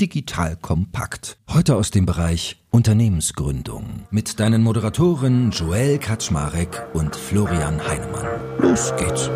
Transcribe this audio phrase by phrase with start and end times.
[0.00, 1.38] Digital Kompakt.
[1.48, 8.26] Heute aus dem Bereich Unternehmensgründung mit deinen Moderatoren Joel Kaczmarek und Florian Heinemann.
[8.58, 9.30] Los geht's.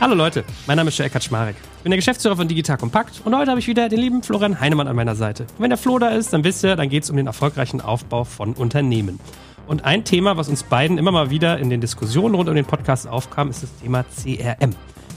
[0.00, 1.56] Hallo Leute, mein Name ist Joel Kaczmarek.
[1.78, 4.60] Ich bin der Geschäftsführer von Digital Kompakt und heute habe ich wieder den lieben Florian
[4.60, 5.44] Heinemann an meiner Seite.
[5.44, 7.80] Und wenn der Flo da ist, dann wisst ihr, dann geht es um den erfolgreichen
[7.80, 9.18] Aufbau von Unternehmen.
[9.66, 12.64] Und ein Thema, was uns beiden immer mal wieder in den Diskussionen rund um den
[12.64, 14.70] Podcast aufkam, ist das Thema CRM.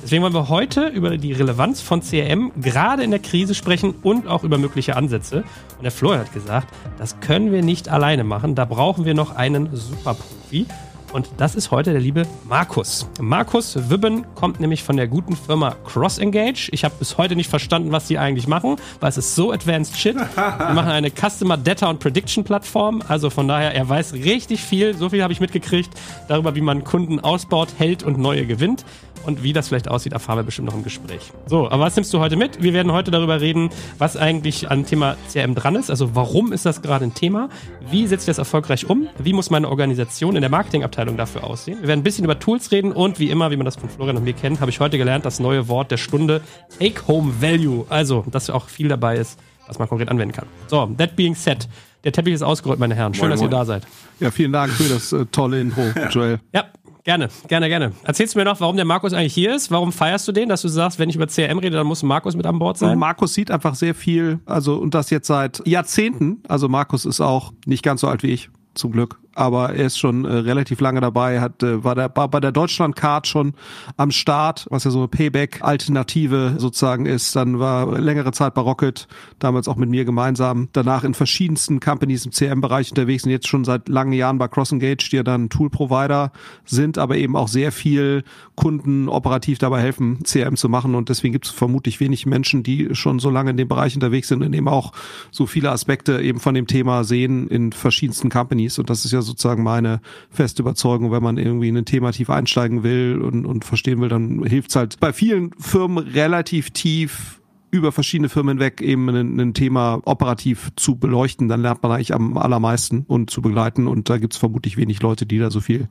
[0.04, 4.28] Deswegen wollen wir heute über die Relevanz von CRM gerade in der Krise sprechen und
[4.28, 5.44] auch über mögliche Ansätze.
[5.78, 9.36] Und der Florian hat gesagt, das können wir nicht alleine machen, da brauchen wir noch
[9.36, 10.66] einen Superprofi.
[11.14, 13.08] Und das ist heute der liebe Markus.
[13.20, 16.70] Markus Wibben kommt nämlich von der guten Firma CrossEngage.
[16.72, 19.98] Ich habe bis heute nicht verstanden, was die eigentlich machen, weil es ist so advanced
[19.98, 20.16] shit.
[20.16, 23.02] Wir machen eine Customer Data und Prediction Plattform.
[23.08, 24.96] Also von daher, er weiß richtig viel.
[24.96, 25.90] So viel habe ich mitgekriegt
[26.28, 28.84] darüber, wie man Kunden ausbaut, hält und neue gewinnt.
[29.26, 31.32] Und wie das vielleicht aussieht, erfahren wir bestimmt noch im Gespräch.
[31.46, 32.62] So, aber was nimmst du heute mit?
[32.62, 35.90] Wir werden heute darüber reden, was eigentlich an Thema CRM dran ist.
[35.90, 37.50] Also warum ist das gerade ein Thema?
[37.90, 39.08] Wie setze ich das erfolgreich um?
[39.18, 41.80] Wie muss meine Organisation in der Marketingabteilung dafür aussehen?
[41.82, 44.18] Wir werden ein bisschen über Tools reden und wie immer, wie man das von Florian
[44.18, 46.42] und mir kennt, habe ich heute gelernt, das neue Wort der Stunde
[46.80, 47.86] Take-Home-Value.
[47.90, 50.48] Also, dass auch viel dabei ist, was man konkret anwenden kann.
[50.68, 51.68] So, that being said,
[52.04, 53.14] der Teppich ist ausgerollt, meine Herren.
[53.14, 53.52] Schön, moin, dass moin.
[53.52, 53.84] ihr da seid.
[54.20, 55.82] Ja, vielen Dank für das äh, tolle Intro,
[56.12, 56.40] Joel.
[56.54, 56.66] Ja,
[57.08, 57.94] Gerne, gerne, gerne.
[58.04, 59.72] Erzählst du mir noch, warum der Markus eigentlich hier ist?
[59.72, 62.36] Warum feierst du den, dass du sagst, wenn ich über CRM rede, dann muss Markus
[62.36, 62.92] mit an Bord sein?
[62.92, 66.44] Und Markus sieht einfach sehr viel, also und das jetzt seit Jahrzehnten.
[66.50, 70.00] Also Markus ist auch nicht ganz so alt wie ich, zum Glück aber er ist
[70.00, 73.54] schon äh, relativ lange dabei, hat äh, war, der, war bei der Deutschland-Card schon
[73.96, 77.36] am Start, was ja so eine Payback-Alternative sozusagen ist.
[77.36, 79.08] Dann war längere Zeit bei Rocket,
[79.40, 80.70] damals auch mit mir gemeinsam.
[80.74, 85.10] Danach in verschiedensten Companies im CM-Bereich unterwegs und jetzt schon seit langen Jahren bei CrossEngage,
[85.12, 86.32] die ja dann Tool-Provider
[86.66, 88.24] sind, aber eben auch sehr viel
[88.56, 90.96] Kunden operativ dabei helfen, CRM zu machen.
[90.96, 94.30] Und deswegen gibt es vermutlich wenig Menschen, die schon so lange in dem Bereich unterwegs
[94.30, 94.94] sind und eben auch
[95.30, 98.80] so viele Aspekte eben von dem Thema sehen in verschiedensten Companies.
[98.80, 102.30] Und das ist ja sozusagen meine feste Überzeugung, wenn man irgendwie in ein Thema tief
[102.30, 107.37] einsteigen will und, und verstehen will, dann hilft es halt bei vielen Firmen relativ tief
[107.70, 112.14] über verschiedene Firmen hinweg eben ein, ein, Thema operativ zu beleuchten, dann lernt man eigentlich
[112.14, 113.88] am allermeisten und zu begleiten.
[113.88, 115.88] Und da gibt es vermutlich wenig Leute, die da so viel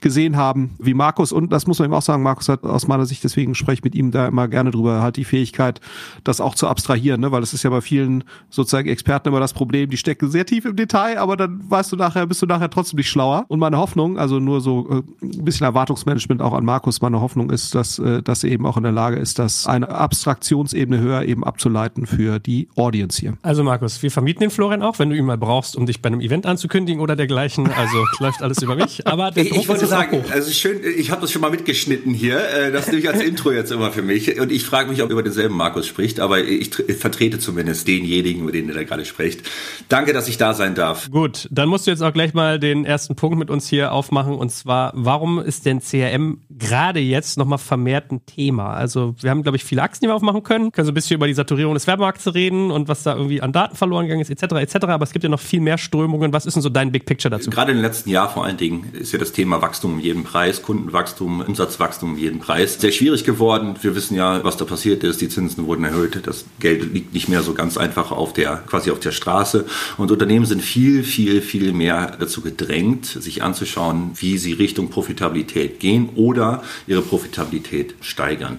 [0.00, 1.32] gesehen haben wie Markus.
[1.32, 3.84] Und das muss man eben auch sagen, Markus hat aus meiner Sicht, deswegen spreche ich
[3.84, 5.80] mit ihm da immer gerne drüber, halt die Fähigkeit,
[6.24, 7.32] das auch zu abstrahieren, ne?
[7.32, 10.66] weil es ist ja bei vielen sozusagen Experten immer das Problem, die stecken sehr tief
[10.66, 13.46] im Detail, aber dann weißt du nachher, bist du nachher trotzdem nicht schlauer.
[13.48, 17.50] Und meine Hoffnung, also nur so äh, ein bisschen Erwartungsmanagement auch an Markus, meine Hoffnung
[17.50, 21.13] ist, dass, äh, dass er eben auch in der Lage ist, dass eine Abstraktionsebene höher
[21.14, 23.34] höher eben abzuleiten für die Audience hier.
[23.42, 26.08] Also Markus, wir vermieten den Florian auch, wenn du ihn mal brauchst, um dich bei
[26.08, 27.70] einem Event anzukündigen oder dergleichen.
[27.70, 29.06] Also läuft alles über mich.
[29.06, 32.38] Aber der ich, ich wollte sagen, also schön, ich habe das schon mal mitgeschnitten hier.
[32.38, 34.40] Äh, das nehme ich als Intro jetzt immer für mich.
[34.40, 38.52] Und ich frage mich, ob über denselben Markus spricht, aber ich vertrete zumindest denjenigen, über
[38.52, 39.42] den er da gerade spricht.
[39.88, 41.10] Danke, dass ich da sein darf.
[41.10, 44.34] Gut, dann musst du jetzt auch gleich mal den ersten Punkt mit uns hier aufmachen.
[44.34, 48.74] Und zwar, warum ist denn CRM gerade jetzt nochmal vermehrt ein Thema?
[48.74, 50.72] Also wir haben, glaube ich, viele Achsen, die wir aufmachen können.
[50.72, 53.52] Können so ein bisschen über die Saturierung des Werbemarkts reden und was da irgendwie an
[53.52, 54.86] Daten verloren gegangen ist, etc., etc.
[54.86, 56.32] Aber es gibt ja noch viel mehr Strömungen.
[56.32, 57.50] Was ist denn so dein Big Picture dazu?
[57.50, 60.62] Gerade im letzten Jahr vor allen Dingen ist ja das Thema Wachstum um jeden Preis,
[60.62, 63.74] Kundenwachstum, Umsatzwachstum um jeden Preis sehr schwierig geworden.
[63.82, 65.20] Wir wissen ja, was da passiert ist.
[65.20, 66.26] Die Zinsen wurden erhöht.
[66.26, 69.66] Das Geld liegt nicht mehr so ganz einfach auf der, quasi auf der Straße.
[69.96, 75.80] Und Unternehmen sind viel, viel, viel mehr dazu gedrängt, sich anzuschauen, wie sie Richtung Profitabilität
[75.80, 78.58] gehen oder ihre Profitabilität steigern.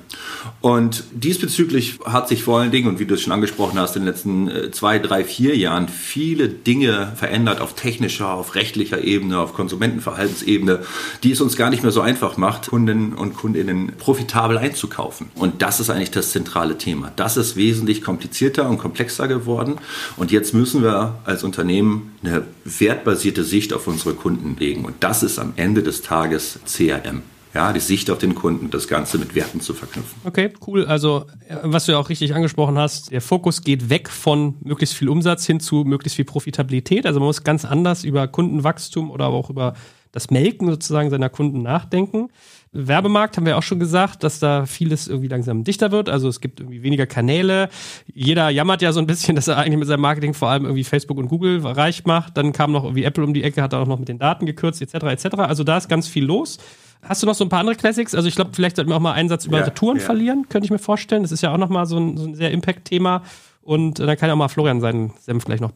[0.62, 4.04] Und diesbezüglich hat sich vor allen Dingen, und wie du es schon angesprochen hast, in
[4.04, 9.40] den letzten äh, zwei, drei, vier Jahren viele Dinge verändert auf technischer, auf rechtlicher Ebene,
[9.40, 10.80] auf Konsumentenverhaltensebene,
[11.24, 15.28] die es uns gar nicht mehr so einfach macht, Kunden und Kundinnen profitabel einzukaufen.
[15.36, 17.12] Und das ist eigentlich das zentrale Thema.
[17.16, 19.76] Das ist wesentlich komplizierter und komplexer geworden.
[20.18, 24.86] Und jetzt müssen wir als Unternehmen eine wertbasierte Sicht auf unsere Kunden legen.
[24.86, 27.22] Und das ist am Ende des Tages CRM
[27.56, 30.20] ja, die Sicht auf den Kunden, das Ganze mit Werten zu verknüpfen.
[30.26, 30.86] Okay, cool.
[30.86, 34.96] Also, äh, was du ja auch richtig angesprochen hast, der Fokus geht weg von möglichst
[34.96, 37.06] viel Umsatz hin zu möglichst viel Profitabilität.
[37.06, 39.74] Also, man muss ganz anders über Kundenwachstum oder aber auch über
[40.12, 42.30] das Melken sozusagen seiner Kunden nachdenken.
[42.72, 46.10] Werbemarkt haben wir auch schon gesagt, dass da vieles irgendwie langsam dichter wird.
[46.10, 47.70] Also es gibt irgendwie weniger Kanäle.
[48.14, 50.84] Jeder jammert ja so ein bisschen, dass er eigentlich mit seinem Marketing vor allem irgendwie
[50.84, 52.38] Facebook und Google reich macht.
[52.38, 54.82] Dann kam noch irgendwie Apple um die Ecke, hat auch noch mit den Daten gekürzt,
[54.82, 55.06] etc.
[55.06, 55.36] etc.
[55.38, 56.60] Also da ist ganz viel los.
[57.08, 58.16] Hast du noch so ein paar andere Classics?
[58.16, 60.04] Also ich glaube, vielleicht sollten wir auch mal einen Satz über ja, Retouren ja.
[60.04, 61.22] verlieren, könnte ich mir vorstellen.
[61.22, 63.22] Das ist ja auch nochmal so ein, so ein sehr Impact-Thema.
[63.62, 65.72] Und äh, dann kann ja auch mal Florian seinen Senf gleich noch.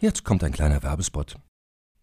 [0.00, 1.36] Jetzt kommt ein kleiner Werbespot.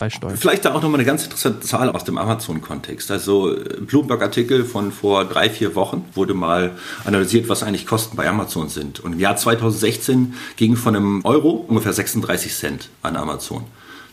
[0.00, 0.36] bei.
[0.36, 3.10] Vielleicht da auch nochmal eine ganz interessante Zahl aus dem Amazon-Kontext.
[3.10, 6.72] Also äh, Bloomberg-Artikel von vor drei, vier Wochen wurde mal
[7.04, 9.00] analysiert, was eigentlich Kosten bei Amazon sind.
[9.00, 13.64] Und im Jahr 2016 ging von einem Euro ungefähr 36 Cent an Amazon.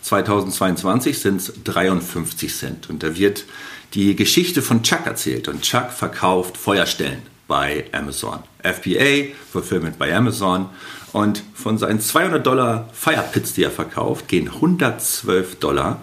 [0.01, 2.89] 2022 sind es 53 Cent.
[2.89, 3.45] Und da wird
[3.93, 5.47] die Geschichte von Chuck erzählt.
[5.47, 8.39] Und Chuck verkauft Feuerstellen bei Amazon.
[8.61, 10.69] FBA, Fulfillment bei Amazon.
[11.17, 15.99] Und von seinen 200 Dollar Firepits, die er verkauft, gehen 112 Dollar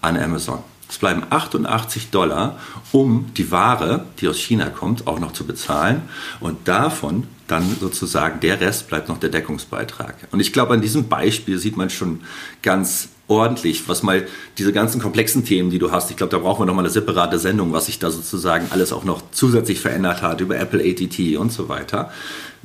[0.00, 0.60] an Amazon.
[0.88, 2.58] Es bleiben 88 Dollar,
[2.90, 6.08] um die Ware, die aus China kommt, auch noch zu bezahlen.
[6.40, 10.28] Und davon dann sozusagen der Rest bleibt noch der Deckungsbeitrag.
[10.32, 12.22] Und ich glaube, an diesem Beispiel sieht man schon
[12.62, 14.26] ganz ordentlich, was mal
[14.58, 17.38] diese ganzen komplexen Themen, die du hast, ich glaube, da brauchen wir nochmal eine separate
[17.38, 21.52] Sendung, was sich da sozusagen alles auch noch zusätzlich verändert hat über Apple ATT und
[21.52, 22.10] so weiter,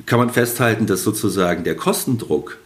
[0.06, 2.58] kann man festhalten, dass sozusagen der Kostendruck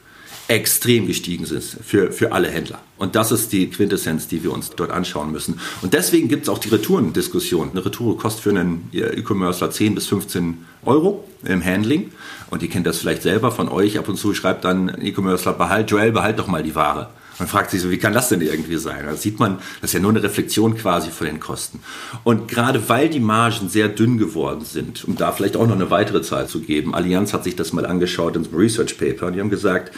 [0.46, 2.80] extrem gestiegen ist für, für alle Händler.
[2.98, 5.58] Und das ist die Quintessenz, die wir uns dort anschauen müssen.
[5.80, 7.70] Und deswegen gibt es auch die Retourendiskussion.
[7.70, 12.12] Eine Retour kostet für einen E-Commercer 10 bis 15 Euro im Handling.
[12.50, 13.98] Und ihr kennt das vielleicht selber von euch.
[13.98, 17.08] Ab und zu schreibt dann E-Commercer, behalt, Joel, behalt doch mal die Ware.
[17.38, 19.04] Man fragt sich so, wie kann das denn irgendwie sein?
[19.06, 21.80] Da sieht man, das ist ja nur eine Reflexion quasi von den Kosten.
[22.22, 25.90] Und gerade weil die Margen sehr dünn geworden sind, um da vielleicht auch noch eine
[25.90, 29.40] weitere Zahl zu geben, Allianz hat sich das mal angeschaut ins Research Paper und die
[29.40, 29.92] haben gesagt,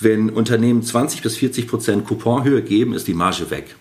[0.00, 3.74] wenn Unternehmen 20 bis 40 Prozent Couponhöhe geben, ist die Marge weg.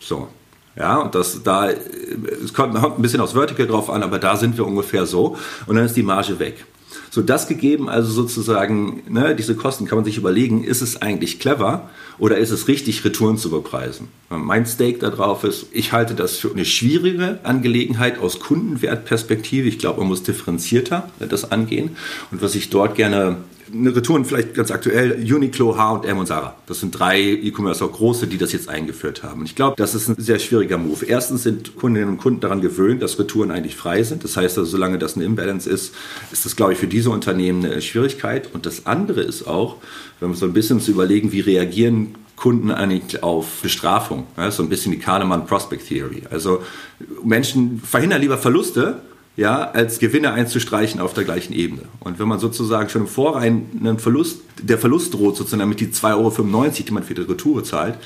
[0.00, 0.28] So.
[0.76, 4.56] Ja, und das da, es kommt ein bisschen aufs Vertical drauf an, aber da sind
[4.56, 5.36] wir ungefähr so.
[5.66, 6.64] Und dann ist die Marge weg.
[7.10, 11.38] So, das gegeben, also sozusagen, ne, diese Kosten kann man sich überlegen, ist es eigentlich
[11.38, 11.88] clever
[12.18, 14.08] oder ist es richtig, Retouren zu bepreisen?
[14.30, 19.68] Mein Stake da drauf ist, ich halte das für eine schwierige Angelegenheit aus Kundenwertperspektive.
[19.68, 21.96] Ich glaube, man muss differenzierter das angehen.
[22.30, 23.36] Und was ich dort gerne
[23.72, 26.56] eine Retouren vielleicht ganz aktuell, Uniqlo, H&M und Sarah.
[26.66, 29.40] Das sind drei E-Commerce auch große, die das jetzt eingeführt haben.
[29.40, 31.06] Und ich glaube, das ist ein sehr schwieriger Move.
[31.06, 34.24] Erstens sind Kundinnen und Kunden daran gewöhnt, dass Retouren eigentlich frei sind.
[34.24, 35.94] Das heißt also, solange das ein Imbalance ist,
[36.30, 38.50] ist das, glaube ich, für diese Unternehmen eine Schwierigkeit.
[38.52, 39.76] Und das andere ist auch,
[40.20, 44.26] wenn wir so ein bisschen zu überlegen, wie reagieren Kunden eigentlich auf Bestrafung.
[44.36, 46.24] Ja, so ein bisschen die Kahnemann Prospect Theory.
[46.30, 46.62] Also
[47.22, 49.00] Menschen verhindern lieber Verluste,
[49.36, 51.82] ja, als Gewinne einzustreichen auf der gleichen Ebene.
[52.00, 55.88] Und wenn man sozusagen schon im Vorrein einen Verlust, der Verlust droht, sozusagen mit die
[55.88, 57.98] 2,95 Euro, die man für die Retour zahlt,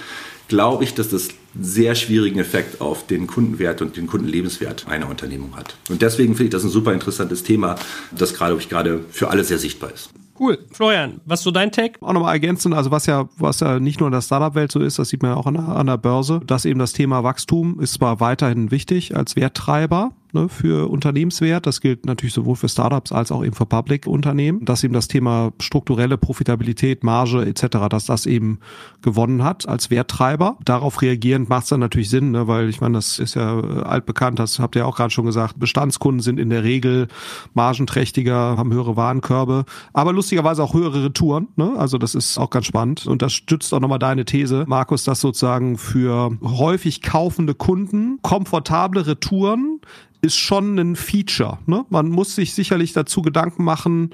[0.49, 5.08] glaube ich, dass das einen sehr schwierigen Effekt auf den Kundenwert und den Kundenlebenswert einer
[5.08, 5.76] Unternehmung hat.
[5.90, 7.76] Und deswegen finde ich das ein super interessantes Thema,
[8.16, 10.11] das gerade, ich gerade für alle sehr sichtbar ist.
[10.38, 10.58] Cool.
[10.70, 12.00] Florian, was so dein Take?
[12.00, 14.99] Auch nochmal ergänzen, also was ja, was ja nicht nur in der Startup-Welt so ist,
[14.99, 17.80] das sieht man ja auch an der, an der Börse, dass eben das Thema Wachstum
[17.80, 21.66] ist zwar weiterhin wichtig als Werttreiber, ne, für Unternehmenswert.
[21.66, 25.52] Das gilt natürlich sowohl für Startups als auch eben für Public-Unternehmen, dass eben das Thema
[25.61, 28.58] strukturelle Profitabilität, Marge etc., dass das eben
[29.02, 30.58] gewonnen hat als Werttreiber.
[30.64, 33.82] Darauf reagierend macht es dann natürlich Sinn, ne, weil ich meine, das ist ja äh,
[33.82, 37.08] altbekannt, das habt ihr auch gerade schon gesagt, Bestandskunden sind in der Regel
[37.54, 41.49] margenträchtiger, haben höhere Warenkörbe, aber lustigerweise auch höhere Retouren.
[41.56, 41.75] Ne?
[41.76, 45.20] Also das ist auch ganz spannend und das stützt auch nochmal deine These, Markus, dass
[45.20, 49.80] sozusagen für häufig kaufende Kunden komfortable Retouren
[50.20, 51.58] ist schon ein Feature.
[51.66, 51.84] Ne?
[51.90, 54.10] Man muss sich sicherlich dazu Gedanken machen,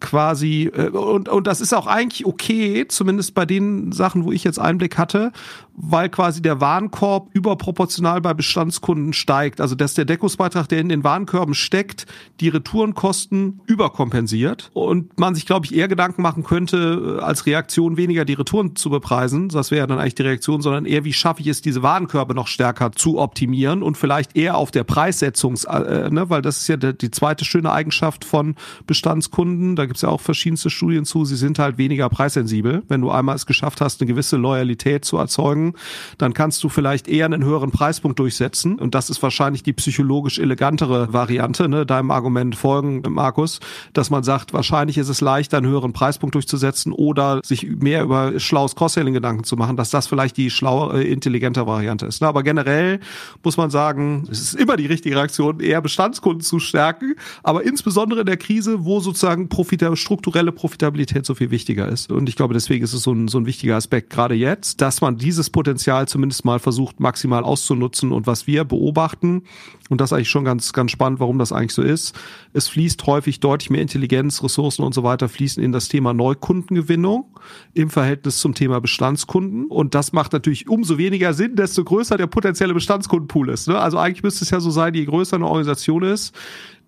[0.00, 4.44] quasi, äh, und, und das ist auch eigentlich okay, zumindest bei den Sachen, wo ich
[4.44, 5.32] jetzt Einblick hatte,
[5.76, 9.60] weil quasi der Warenkorb überproportional bei Bestandskunden steigt.
[9.60, 12.06] Also dass der Deckungsbeitrag, der in den Warenkörben steckt,
[12.40, 17.96] die Retourenkosten überkompensiert und man sich, glaube ich, eher Gedanken machen könnte, äh, als Reaktion
[17.96, 21.12] weniger die Retouren zu bepreisen, das wäre ja dann eigentlich die Reaktion, sondern eher, wie
[21.12, 25.56] schaffe ich es, diese Warenkörbe noch stärker zu optimieren und vielleicht eher auf der Preissetzung,
[25.68, 28.54] äh, ne, weil das ist ja die zweite schöne Eigenschaft von
[28.86, 29.76] Bestandskunden.
[29.76, 32.82] Da gibt's ja auch verschiedenste Studien zu, sie sind halt weniger preissensibel.
[32.88, 35.74] Wenn du einmal es geschafft hast, eine gewisse Loyalität zu erzeugen,
[36.18, 38.78] dann kannst du vielleicht eher einen höheren Preispunkt durchsetzen.
[38.78, 43.60] Und das ist wahrscheinlich die psychologisch elegantere Variante, ne, deinem Argument folgen, Markus,
[43.92, 48.38] dass man sagt, wahrscheinlich ist es leichter, einen höheren Preispunkt durchzusetzen oder sich mehr über
[48.38, 52.22] schlaues Cross-Selling Gedanken zu machen, dass das vielleicht die schlaue, äh, intelligente Variante ist.
[52.22, 53.00] Aber generell
[53.42, 58.20] muss man sagen, es ist immer die richtige Reaktion, eher Bestandskunden zu stärken, aber insbesondere
[58.20, 62.10] in der Krise, wo sozusagen Profita strukturelle Profitabilität so viel wichtiger ist.
[62.10, 65.00] Und ich glaube, deswegen ist es so ein, so ein wichtiger Aspekt, gerade jetzt, dass
[65.00, 68.12] man dieses Potenzial zumindest mal versucht, maximal auszunutzen.
[68.12, 69.42] Und was wir beobachten,
[69.88, 72.14] und das ist eigentlich schon ganz, ganz spannend, warum das eigentlich so ist,
[72.52, 77.26] es fließt häufig deutlich mehr Intelligenz, Ressourcen und so weiter fließen in das Thema Neukundengewinnung
[77.74, 79.66] im Verhältnis zum Thema Bestandskunden.
[79.66, 83.68] Und das macht natürlich umso weniger Sinn, desto größer der potenzielle Bestandskundenpool ist.
[83.68, 83.78] Ne?
[83.78, 86.34] Also eigentlich müsste es ja so sein, je größer eine Organisation ist,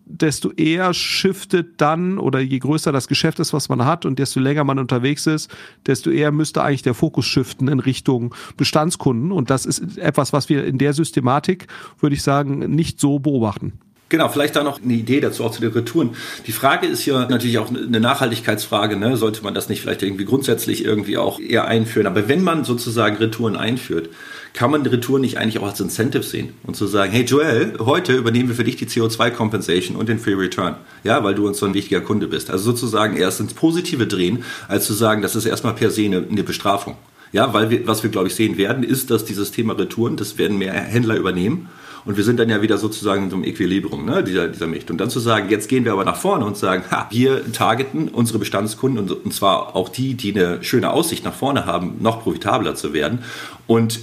[0.09, 4.41] desto eher shiftet dann oder je größer das Geschäft ist, was man hat und desto
[4.41, 5.51] länger man unterwegs ist,
[5.87, 9.33] desto eher müsste eigentlich der Fokus shiften in Richtung Bestandskunden.
[9.33, 11.67] Und das ist etwas, was wir in der Systematik,
[12.01, 13.75] würde ich sagen, nicht so beobachten.
[14.11, 16.11] Genau, vielleicht da noch eine Idee dazu, auch zu den Retouren.
[16.47, 19.19] Die Frage ist ja natürlich auch eine Nachhaltigkeitsfrage, ne?
[19.19, 22.07] sollte man das nicht vielleicht irgendwie grundsätzlich irgendwie auch eher einführen.
[22.07, 24.09] Aber wenn man sozusagen Retouren einführt,
[24.53, 27.75] kann man die Retour nicht eigentlich auch als Incentive sehen und zu sagen, hey Joel,
[27.79, 31.59] heute übernehmen wir für dich die CO2-Compensation und den Free Return, ja, weil du uns
[31.59, 32.51] so ein wichtiger Kunde bist.
[32.51, 36.25] Also sozusagen erst ins Positive drehen, als zu sagen, das ist erstmal per se eine,
[36.31, 36.97] eine Bestrafung.
[37.33, 40.39] Ja, weil wir, was wir, glaube ich, sehen werden, ist, dass dieses Thema Retouren, das
[40.39, 41.69] werden mehr Händler übernehmen.
[42.05, 44.91] Und wir sind dann ja wieder sozusagen in so einem Equilibrium, ne, dieser, dieser Micht.
[44.91, 48.09] Und dann zu sagen, jetzt gehen wir aber nach vorne und sagen, ha, wir targeten
[48.09, 52.23] unsere Bestandskunden und, und zwar auch die, die eine schöne Aussicht nach vorne haben, noch
[52.23, 53.19] profitabler zu werden.
[53.67, 54.01] Und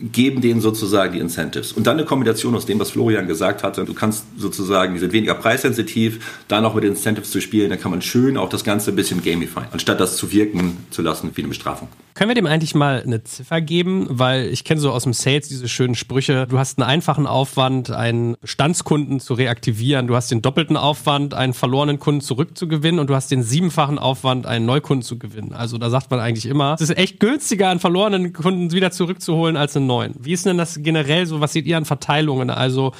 [0.00, 1.72] geben denen sozusagen die Incentives.
[1.72, 3.84] Und dann eine Kombination aus dem, was Florian gesagt hatte.
[3.84, 7.80] Du kannst sozusagen, die sind weniger preissensitiv, da noch mit den Incentives zu spielen, dann
[7.80, 11.30] kann man schön auch das Ganze ein bisschen gamifyen, anstatt das zu wirken zu lassen
[11.34, 11.88] wie eine Bestrafung.
[12.18, 14.08] Können wir dem eigentlich mal eine Ziffer geben?
[14.10, 16.48] Weil ich kenne so aus dem Sales diese schönen Sprüche.
[16.48, 20.08] Du hast einen einfachen Aufwand, einen Bestandskunden zu reaktivieren.
[20.08, 24.46] Du hast den doppelten Aufwand, einen verlorenen Kunden zurückzugewinnen und du hast den siebenfachen Aufwand,
[24.46, 25.52] einen Neukunden zu gewinnen.
[25.52, 29.56] Also da sagt man eigentlich immer, es ist echt günstiger, einen verlorenen Kunden wieder zurückzuholen
[29.56, 30.14] als einen neuen.
[30.20, 31.40] Wie ist denn das generell so?
[31.40, 32.50] Was seht ihr an Verteilungen?
[32.50, 32.92] Also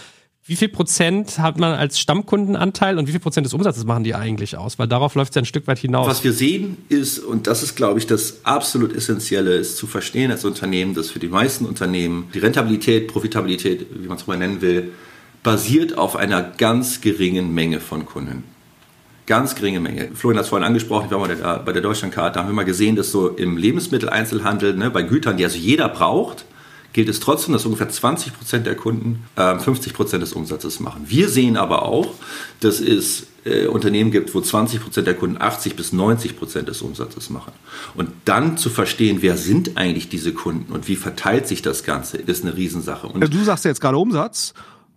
[0.48, 4.14] wie viel Prozent hat man als Stammkundenanteil und wie viel Prozent des Umsatzes machen die
[4.14, 4.78] eigentlich aus?
[4.78, 6.08] Weil darauf läuft es ja ein Stück weit hinaus.
[6.08, 10.30] Was wir sehen ist, und das ist, glaube ich, das absolut Essentielle, ist zu verstehen
[10.30, 14.62] als Unternehmen, dass für die meisten Unternehmen die Rentabilität, Profitabilität, wie man es mal nennen
[14.62, 14.90] will,
[15.42, 18.44] basiert auf einer ganz geringen Menge von Kunden.
[19.26, 20.08] Ganz geringe Menge.
[20.14, 22.64] Florian hat es vorhin angesprochen, ich war mal bei der Deutschlandkarte, da haben wir mal
[22.64, 26.46] gesehen, dass so im Lebensmitteleinzelhandel, ne, bei Gütern, die also jeder braucht,
[26.98, 31.04] gilt es trotzdem, dass ungefähr 20 Prozent der Kunden äh, 50 Prozent des Umsatzes machen.
[31.06, 32.12] Wir sehen aber auch,
[32.58, 36.82] dass es äh, Unternehmen gibt, wo 20 Prozent der Kunden 80 bis 90 Prozent des
[36.82, 37.52] Umsatzes machen.
[37.94, 42.16] Und dann zu verstehen, wer sind eigentlich diese Kunden und wie verteilt sich das Ganze,
[42.16, 43.06] ist eine Riesensache.
[43.06, 44.52] Und du sagst jetzt gerade Umsatz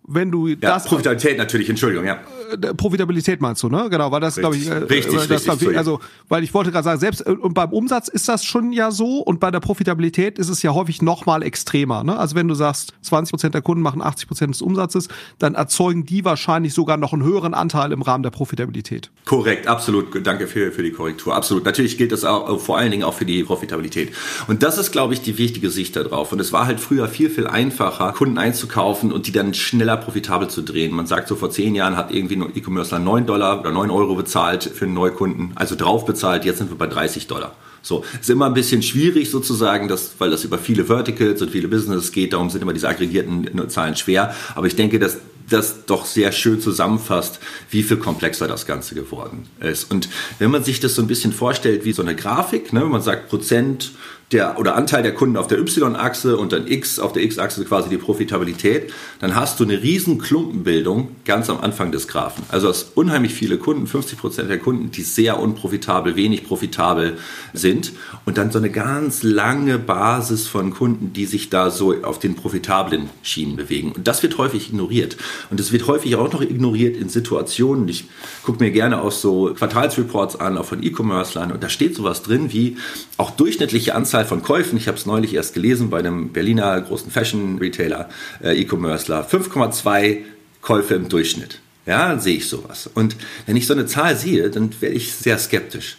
[0.08, 2.20] wenn du ja, das Profitabilität natürlich, Entschuldigung, ja.
[2.52, 3.88] Äh, Profitabilität meinst du, ne?
[3.90, 6.72] Genau, weil das glaube ich, äh, richtig, das, richtig, glaub ich also weil ich wollte
[6.72, 9.60] gerade sagen, selbst äh, und beim Umsatz ist das schon ja so und bei der
[9.60, 12.18] Profitabilität ist es ja häufig noch mal extremer, ne?
[12.18, 15.08] Also wenn du sagst, 20 Prozent der Kunden machen 80 Prozent des Umsatzes,
[15.40, 19.12] dann erzeugen die wahrscheinlich sogar noch einen höheren Anteil im Rahmen der Profitabilität.
[19.26, 20.26] Korrekt, absolut.
[20.26, 21.36] Danke für für die Korrektur.
[21.36, 21.64] Absolut.
[21.66, 24.14] Natürlich gilt das auch vor allen Dingen auch für die Profitabilität.
[24.48, 26.32] Und das ist, glaube ich, die wichtige Sicht darauf.
[26.32, 30.50] Und es war halt früher viel viel einfacher, Kunden einzukaufen und die dann schneller profitabel
[30.50, 30.96] zu drehen drehen.
[30.96, 34.16] Man sagt so, vor zehn Jahren hat irgendwie ein E-Commercer 9 Dollar oder 9 Euro
[34.16, 37.56] bezahlt für einen Neukunden, also drauf bezahlt, jetzt sind wir bei 30 Dollar.
[37.84, 41.68] So, ist immer ein bisschen schwierig sozusagen, dass, weil das über viele Verticals und viele
[41.68, 44.36] Businesses geht, darum sind immer diese aggregierten Zahlen schwer.
[44.54, 45.18] Aber ich denke, dass
[45.50, 47.40] das doch sehr schön zusammenfasst,
[47.72, 49.92] wie viel komplexer das Ganze geworden ist.
[49.92, 52.92] Und wenn man sich das so ein bisschen vorstellt wie so eine Grafik, ne, wenn
[52.92, 53.92] man sagt Prozent
[54.32, 57.90] der oder Anteil der Kunden auf der Y-Achse und dann X auf der X-Achse quasi
[57.90, 62.44] die Profitabilität, dann hast du eine riesen Klumpenbildung ganz am Anfang des Graphen.
[62.50, 67.18] Also hast unheimlich viele Kunden, 50 Prozent der Kunden, die sehr unprofitabel, wenig profitabel
[67.54, 67.92] sind
[68.26, 72.36] und dann so eine ganz lange Basis von Kunden, die sich da so auf den
[72.36, 73.92] profitablen Schienen bewegen.
[73.92, 75.18] Und das wird häufig ignoriert.
[75.50, 77.88] Und es wird häufig auch noch ignoriert in Situationen.
[77.90, 78.06] Ich
[78.44, 82.54] gucke mir gerne auch so Quartalsreports an, auch von E-Commerce-Lern und da steht sowas drin
[82.54, 82.78] wie
[83.18, 84.78] auch durchschnittliche Anzahl von Käufen.
[84.78, 88.10] Ich habe es neulich erst gelesen bei einem Berliner großen Fashion-Retailer,
[88.44, 89.28] äh, E-Commercer.
[89.28, 90.20] 5,2
[90.62, 91.60] Käufe im Durchschnitt.
[91.86, 92.90] Ja, sehe ich sowas.
[92.94, 95.98] Und wenn ich so eine Zahl sehe, dann werde ich sehr skeptisch.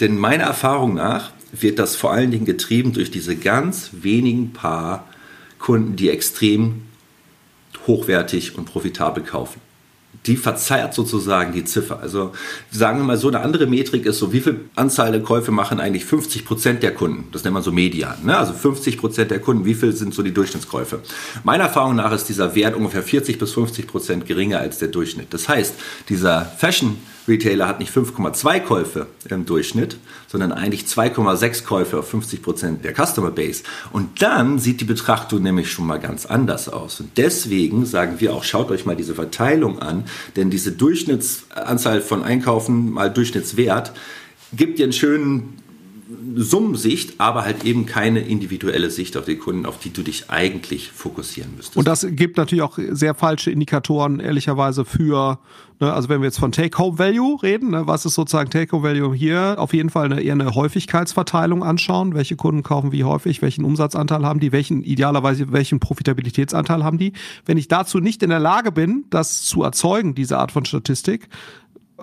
[0.00, 5.08] Denn meiner Erfahrung nach wird das vor allen Dingen getrieben durch diese ganz wenigen paar
[5.58, 6.82] Kunden, die extrem
[7.86, 9.60] hochwertig und profitabel kaufen
[10.26, 12.00] die verzerrt sozusagen die Ziffer.
[12.00, 12.32] Also
[12.70, 15.80] sagen wir mal so, eine andere Metrik ist so, wie viel Anzahl der Käufe machen
[15.80, 17.28] eigentlich 50 Prozent der Kunden?
[17.32, 18.24] Das nennt man so Median.
[18.24, 18.36] Ne?
[18.36, 21.00] Also 50 Prozent der Kunden, wie viel sind so die Durchschnittskäufe?
[21.42, 25.34] Meiner Erfahrung nach ist dieser Wert ungefähr 40 bis 50 Prozent geringer als der Durchschnitt.
[25.34, 25.74] Das heißt,
[26.08, 26.98] dieser Fashion
[27.28, 32.94] Retailer hat nicht 5,2 Käufe im Durchschnitt, sondern eigentlich 2,6 Käufe auf 50 Prozent der
[32.94, 33.62] Customer Base.
[33.92, 37.00] Und dann sieht die Betrachtung nämlich schon mal ganz anders aus.
[37.00, 40.04] Und deswegen sagen wir auch, schaut euch mal diese Verteilung an,
[40.36, 43.92] denn diese Durchschnittsanzahl von Einkaufen mal Durchschnittswert
[44.54, 45.61] gibt dir einen schönen
[46.36, 50.90] Summensicht, aber halt eben keine individuelle Sicht auf die Kunden, auf die du dich eigentlich
[50.90, 51.76] fokussieren müsstest.
[51.76, 55.38] Und das gibt natürlich auch sehr falsche Indikatoren, ehrlicherweise, für,
[55.80, 59.56] ne, also wenn wir jetzt von Take-Home-Value reden, ne, was ist sozusagen Take-Home-Value hier?
[59.58, 62.14] Auf jeden Fall eine, eher eine Häufigkeitsverteilung anschauen.
[62.14, 67.12] Welche Kunden kaufen wie häufig, welchen Umsatzanteil haben die, welchen, idealerweise, welchen Profitabilitätsanteil haben die?
[67.44, 71.28] Wenn ich dazu nicht in der Lage bin, das zu erzeugen, diese Art von Statistik,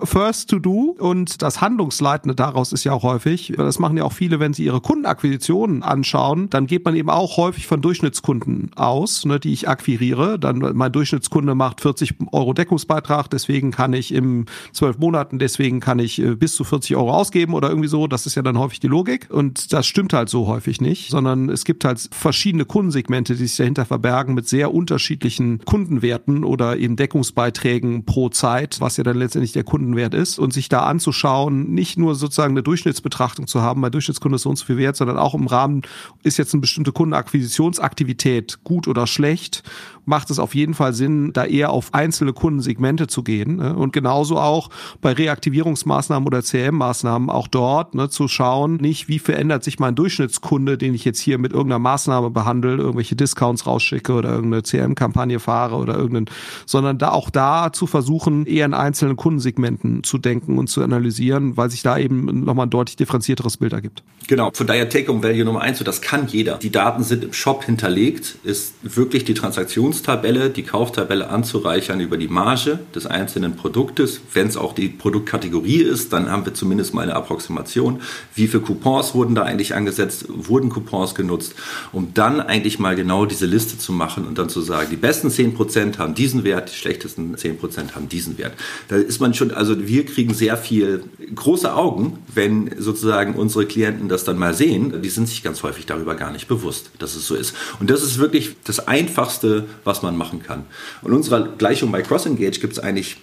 [0.04, 4.12] First to Do und das Handlungsleitende daraus ist ja auch häufig, das machen ja auch
[4.12, 9.24] viele, wenn sie ihre Kundenakquisitionen anschauen, dann geht man eben auch häufig von Durchschnittskunden aus,
[9.24, 10.38] ne, die ich akquiriere.
[10.38, 15.98] Dann mein Durchschnittskunde macht 40 Euro Deckungsbeitrag, deswegen kann ich im zwölf Monaten, deswegen kann
[15.98, 18.06] ich äh, bis zu 40 Euro ausgeben oder irgendwie so.
[18.06, 21.48] Das ist ja dann häufig die Logik und das stimmt halt so häufig nicht, sondern
[21.48, 26.96] es gibt halt verschiedene Kundensegmente, die sich dahinter verbergen mit sehr unterschiedlichen Kundenwerten oder eben
[26.96, 31.74] Deckungsbeiträgen pro Zeit, was ja dann letztendlich der Kunden Kundenwert ist und sich da anzuschauen,
[31.74, 34.96] nicht nur sozusagen eine Durchschnittsbetrachtung zu haben, bei Durchschnittskunde ist so und so viel wert,
[34.96, 35.82] sondern auch im Rahmen,
[36.22, 39.62] ist jetzt eine bestimmte Kundenakquisitionsaktivität gut oder schlecht
[40.10, 43.56] macht es auf jeden Fall Sinn, da eher auf einzelne Kundensegmente zu gehen.
[43.56, 43.74] Ne?
[43.74, 44.68] Und genauso auch
[45.00, 50.76] bei Reaktivierungsmaßnahmen oder CM-Maßnahmen auch dort ne, zu schauen, nicht wie verändert sich mein Durchschnittskunde,
[50.76, 55.76] den ich jetzt hier mit irgendeiner Maßnahme behandle, irgendwelche Discounts rausschicke oder irgendeine CM-Kampagne fahre
[55.76, 56.26] oder irgendeinen,
[56.66, 61.56] sondern da auch da zu versuchen, eher in einzelnen Kundensegmenten zu denken und zu analysieren,
[61.56, 64.02] weil sich da eben nochmal ein deutlich differenzierteres Bild ergibt.
[64.26, 66.58] Genau, von daher Take-Home-Value Nummer eins, so das kann jeder.
[66.58, 72.16] Die Daten sind im Shop hinterlegt, ist wirklich die Transaktions Produktionstabelle, die Kauftabelle anzureichern über
[72.16, 74.20] die Marge des einzelnen Produktes.
[74.32, 78.00] Wenn es auch die Produktkategorie ist, dann haben wir zumindest mal eine Approximation.
[78.34, 80.26] Wie viele Coupons wurden da eigentlich angesetzt?
[80.28, 81.54] Wurden Coupons genutzt?
[81.92, 85.28] Um dann eigentlich mal genau diese Liste zu machen und dann zu sagen, die besten
[85.28, 88.54] 10% haben diesen Wert, die schlechtesten 10% haben diesen Wert.
[88.88, 94.08] Da ist man schon, also wir kriegen sehr viel große Augen, wenn sozusagen unsere Klienten
[94.08, 95.02] das dann mal sehen.
[95.02, 97.54] Die sind sich ganz häufig darüber gar nicht bewusst, dass es so ist.
[97.78, 100.64] Und das ist wirklich das Einfachste, was man machen kann.
[101.02, 103.16] Und unserer Gleichung bei CrossEngage gibt es eigentlich,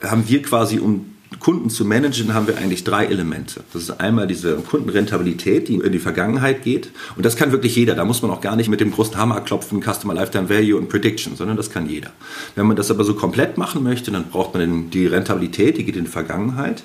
[0.00, 3.62] haben wir quasi, um Kunden zu managen, haben wir eigentlich drei Elemente.
[3.72, 6.90] Das ist einmal diese Kundenrentabilität, die in die Vergangenheit geht.
[7.16, 7.94] Und das kann wirklich jeder.
[7.94, 10.88] Da muss man auch gar nicht mit dem großen Hammer klopfen, Customer Lifetime Value und
[10.88, 12.10] Prediction, sondern das kann jeder.
[12.56, 15.96] Wenn man das aber so komplett machen möchte, dann braucht man die Rentabilität, die geht
[15.96, 16.82] in die Vergangenheit.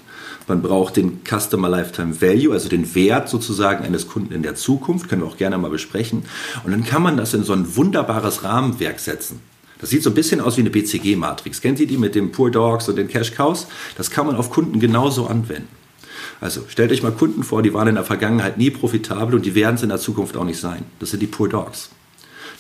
[0.48, 5.10] Man braucht den Customer Lifetime Value, also den Wert sozusagen eines Kunden in der Zukunft,
[5.10, 6.24] können wir auch gerne mal besprechen.
[6.64, 9.40] Und dann kann man das in so ein wunderbares Rahmenwerk setzen.
[9.80, 11.62] Das sieht so ein bisschen aus wie eine BCG-Matrix.
[11.62, 13.68] Kennt ihr die mit den Poor Dogs und den Cash Cows?
[13.98, 15.68] Das kann man auf Kunden genauso anwenden.
[16.42, 19.56] Also stellt euch mal Kunden vor, die waren in der Vergangenheit nie profitabel und die
[19.56, 20.84] werden es in der Zukunft auch nicht sein.
[21.00, 21.90] Das sind die Poor Dogs.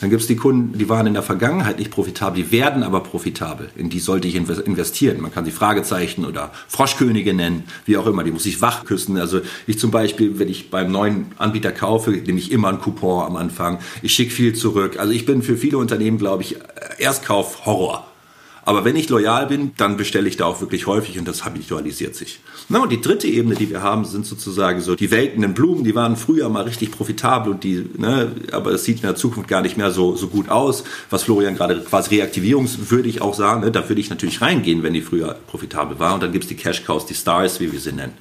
[0.05, 2.99] Dann gibt es die Kunden, die waren in der Vergangenheit nicht profitabel, die werden aber
[2.99, 3.71] profitabel.
[3.75, 5.19] In die sollte ich investieren.
[5.19, 8.23] Man kann sie Fragezeichen oder Froschkönige nennen, wie auch immer.
[8.23, 9.17] Die muss ich wach küssen.
[9.17, 13.25] Also ich zum Beispiel, wenn ich beim neuen Anbieter kaufe, nehme ich immer einen Coupon
[13.25, 13.79] am Anfang.
[14.03, 14.99] Ich schicke viel zurück.
[14.99, 16.57] Also ich bin für viele Unternehmen, glaube ich,
[16.99, 18.05] Erstkauf Horror.
[18.67, 22.15] Aber wenn ich loyal bin, dann bestelle ich da auch wirklich häufig und das habitualisiert
[22.15, 22.39] sich.
[22.67, 25.93] Na, und die dritte Ebene, die wir haben, sind sozusagen so die welkenden Blumen, die
[25.93, 29.61] waren früher mal richtig profitabel und die, ne, aber es sieht in der Zukunft gar
[29.61, 33.87] nicht mehr so, so gut aus, was Florian gerade quasi reaktivierungswürdig auch sah, ne, da
[33.87, 36.85] würde ich natürlich reingehen, wenn die früher profitabel war und dann gibt es die Cash
[36.85, 38.13] Cows, die Stars, wie wir sie nennen.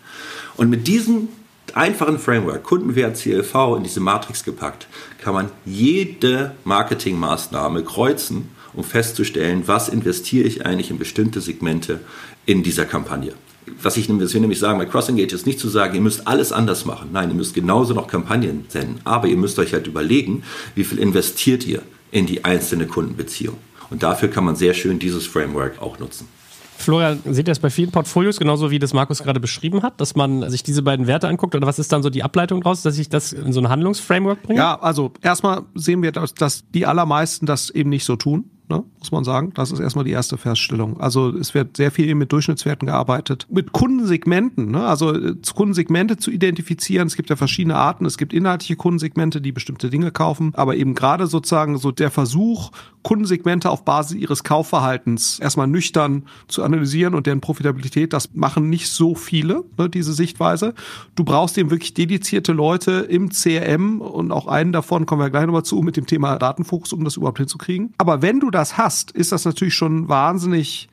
[0.59, 1.29] Und mit diesen
[1.73, 4.89] einfachen Framework, Kundenwert CLV, in diese Matrix gepackt,
[5.23, 12.01] kann man jede Marketingmaßnahme kreuzen, um festzustellen, was investiere ich eigentlich in bestimmte Segmente
[12.47, 13.33] in dieser Kampagne.
[13.81, 16.53] Was ich was wir nämlich sagen bei CrossEngage ist nicht zu sagen, ihr müsst alles
[16.53, 17.11] anders machen.
[17.13, 19.01] Nein, ihr müsst genauso noch Kampagnen senden.
[19.05, 20.43] Aber ihr müsst euch halt überlegen,
[20.75, 23.57] wie viel investiert ihr in die einzelne Kundenbeziehung.
[23.91, 26.29] Und dafür kann man sehr schön dieses Framework auch nutzen.
[26.77, 30.17] Florian, seht ihr das bei vielen Portfolios genauso wie das Markus gerade beschrieben hat, dass
[30.17, 31.55] man sich diese beiden Werte anguckt?
[31.55, 34.43] Oder was ist dann so die Ableitung daraus, dass ich das in so ein Handlungsframework
[34.43, 34.59] bringe?
[34.59, 38.83] Ja, also erstmal sehen wir, dass, dass die allermeisten das eben nicht so tun ne,
[38.99, 39.53] muss man sagen.
[39.55, 41.01] Das ist erstmal die erste Feststellung.
[41.01, 43.47] Also es wird sehr viel mit Durchschnittswerten gearbeitet.
[43.51, 47.07] Mit Kundensegmenten, ne, also äh, Kundensegmente zu identifizieren.
[47.07, 48.07] Es gibt ja verschiedene Arten.
[48.07, 50.53] Es gibt inhaltliche Kundensegmente, die bestimmte Dinge kaufen.
[50.55, 52.71] Aber eben gerade sozusagen so der Versuch,
[53.03, 58.89] Kundensegmente auf Basis ihres Kaufverhaltens erstmal nüchtern zu analysieren und deren Profitabilität, das machen nicht
[58.89, 60.75] so viele, ne, diese Sichtweise.
[61.15, 65.45] Du brauchst eben wirklich dedizierte Leute im CRM und auch einen davon kommen wir gleich
[65.45, 67.93] nochmal zu mit dem Thema Datenfokus, um das überhaupt hinzukriegen.
[67.99, 70.89] Aber wenn du das hast, ist das natürlich schon wahnsinnig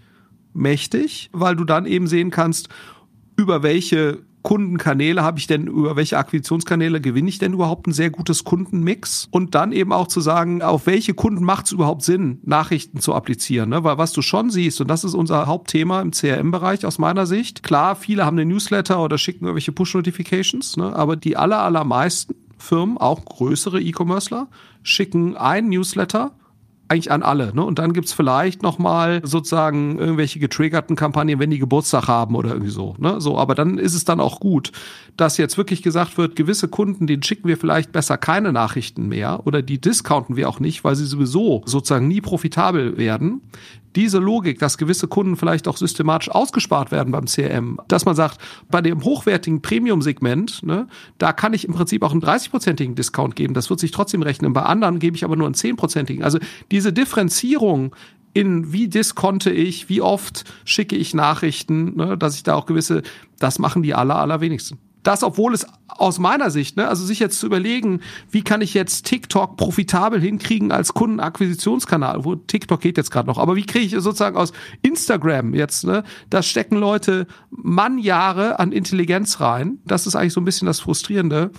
[0.53, 2.69] mächtig, weil du dann eben sehen kannst,
[3.37, 8.09] über welche Kundenkanäle habe ich denn, über welche Akquisitionskanäle gewinne ich denn überhaupt ein sehr
[8.09, 9.27] gutes Kundenmix?
[9.31, 13.13] Und dann eben auch zu sagen, auf welche Kunden macht es überhaupt Sinn, Nachrichten zu
[13.13, 13.69] applizieren?
[13.69, 13.83] Ne?
[13.83, 17.63] Weil was du schon siehst, und das ist unser Hauptthema im CRM-Bereich aus meiner Sicht,
[17.63, 20.95] klar, viele haben eine Newsletter oder schicken irgendwelche Push-Notifications, ne?
[20.95, 24.47] aber die aller, allermeisten Firmen, auch größere E-Commercer,
[24.83, 26.31] schicken ein Newsletter
[26.91, 27.55] eigentlich an alle.
[27.55, 27.63] Ne?
[27.63, 32.69] Und dann gibt's vielleicht nochmal sozusagen irgendwelche getriggerten Kampagnen, wenn die Geburtstag haben oder irgendwie
[32.69, 32.95] so.
[32.99, 33.21] Ne?
[33.21, 34.73] So, aber dann ist es dann auch gut,
[35.15, 39.47] dass jetzt wirklich gesagt wird, gewisse Kunden, denen schicken wir vielleicht besser keine Nachrichten mehr
[39.47, 43.41] oder die discounten wir auch nicht, weil sie sowieso sozusagen nie profitabel werden
[43.95, 48.37] diese Logik, dass gewisse Kunden vielleicht auch systematisch ausgespart werden beim CRM, dass man sagt,
[48.69, 53.53] bei dem hochwertigen Premium-Segment, ne, da kann ich im Prinzip auch einen 30-prozentigen Discount geben,
[53.53, 54.53] das wird sich trotzdem rechnen.
[54.53, 56.23] Bei anderen gebe ich aber nur einen 10-prozentigen.
[56.23, 56.39] Also
[56.71, 57.95] diese Differenzierung
[58.33, 63.03] in wie diskonte ich, wie oft schicke ich Nachrichten, ne, dass ich da auch gewisse,
[63.39, 64.77] das machen die aller, allerwenigsten.
[65.03, 68.73] Das, obwohl es aus meiner Sicht, ne, also sich jetzt zu überlegen, wie kann ich
[68.73, 73.85] jetzt TikTok profitabel hinkriegen als Kundenakquisitionskanal, wo TikTok geht jetzt gerade noch, aber wie kriege
[73.85, 79.79] ich sozusagen aus Instagram jetzt, ne, da stecken Leute Mannjahre an Intelligenz rein.
[79.85, 81.51] Das ist eigentlich so ein bisschen das Frustrierende.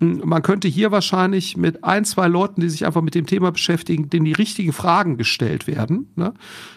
[0.00, 4.10] Man könnte hier wahrscheinlich mit ein, zwei Leuten, die sich einfach mit dem Thema beschäftigen,
[4.10, 6.34] denen die richtigen Fragen gestellt werden, ne,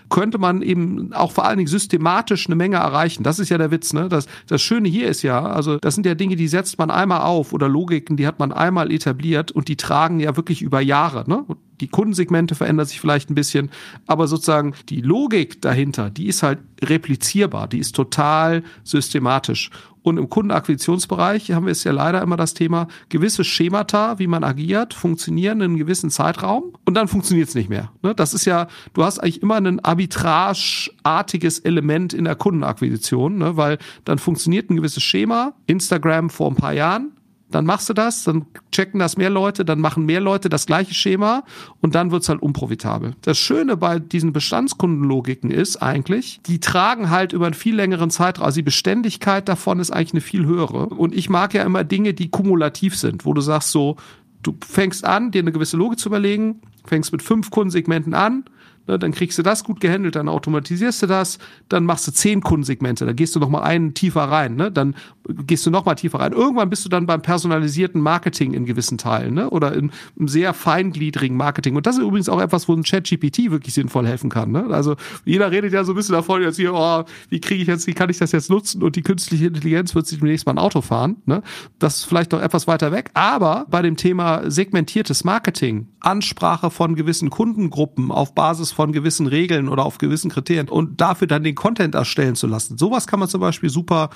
[0.10, 3.24] könnte man eben auch vor allen Dingen systematisch eine Menge erreichen.
[3.24, 3.94] Das ist ja der Witz.
[3.94, 4.08] Ne?
[4.08, 7.22] Das, das Schöne hier ist ja, also das sind ja Dinge, die setzt man einmal
[7.22, 11.26] auf oder Logiken, die hat man einmal etabliert und die tragen ja wirklich über Jahre.
[11.28, 11.46] Ne?
[11.82, 13.70] Die Kundensegmente verändern sich vielleicht ein bisschen,
[14.08, 19.70] aber sozusagen die Logik dahinter, die ist halt replizierbar, die ist total systematisch.
[20.08, 24.46] Und im Kundenakquisitionsbereich haben wir es ja leider immer das Thema, gewisse Schemata, wie man
[24.46, 27.92] agiert, funktionieren in einem gewissen Zeitraum und dann funktioniert es nicht mehr.
[28.04, 28.16] Ne?
[28.16, 33.58] Das ist ja, du hast eigentlich immer einen arbitrageartiges Element in der Kundenakquisition, ne?
[33.58, 37.12] weil dann funktioniert ein gewisses Schema, Instagram vor ein paar Jahren,
[37.50, 40.94] dann machst du das, dann checken das mehr Leute, dann machen mehr Leute das gleiche
[40.94, 41.44] Schema
[41.82, 43.16] und dann wird's halt unprofitabel.
[43.22, 48.46] Das Schöne bei diesen Bestandskundenlogiken ist eigentlich, die tragen halt über einen viel längeren Zeitraum,
[48.46, 50.88] also die Beständigkeit davon ist eigentlich eine viel höhere.
[50.88, 53.96] Und ich mag ja immer Dinge, die kumulativ sind, wo du sagst so,
[54.44, 58.44] du fängst an, dir eine gewisse Logik zu überlegen, fängst mit fünf Kundensegmenten an,
[58.88, 62.42] Ne, dann kriegst du das gut gehandelt, dann automatisierst du das, dann machst du zehn
[62.42, 64.72] Kundensegmente, dann gehst du noch mal einen tiefer rein, ne?
[64.72, 64.96] dann
[65.28, 66.34] gehst du noch mal tiefer rein.
[66.34, 69.50] Irgendwann bist du dann beim personalisierten Marketing in gewissen Teilen ne?
[69.50, 69.92] oder einem
[70.26, 71.76] sehr feingliedrigen Marketing.
[71.76, 74.52] Und das ist übrigens auch etwas, wo ein Chat-GPT wirklich sinnvoll helfen kann.
[74.52, 74.68] Ne?
[74.70, 77.88] Also jeder redet ja so ein bisschen davon, jetzt hier, oh, wie kriege ich jetzt,
[77.88, 80.60] wie kann ich das jetzt nutzen und die künstliche Intelligenz wird sich demnächst mal ein
[80.60, 81.18] Auto fahren.
[81.26, 81.42] Ne?
[81.80, 83.12] Das ist vielleicht noch etwas weiter weg.
[83.14, 89.68] Aber bei dem Thema segmentiertes Marketing, Ansprache von gewissen Kundengruppen auf Basis von gewissen Regeln
[89.68, 92.78] oder auf gewissen Kriterien und dafür dann den Content erstellen zu lassen.
[92.78, 94.10] Sowas kann man zum Beispiel super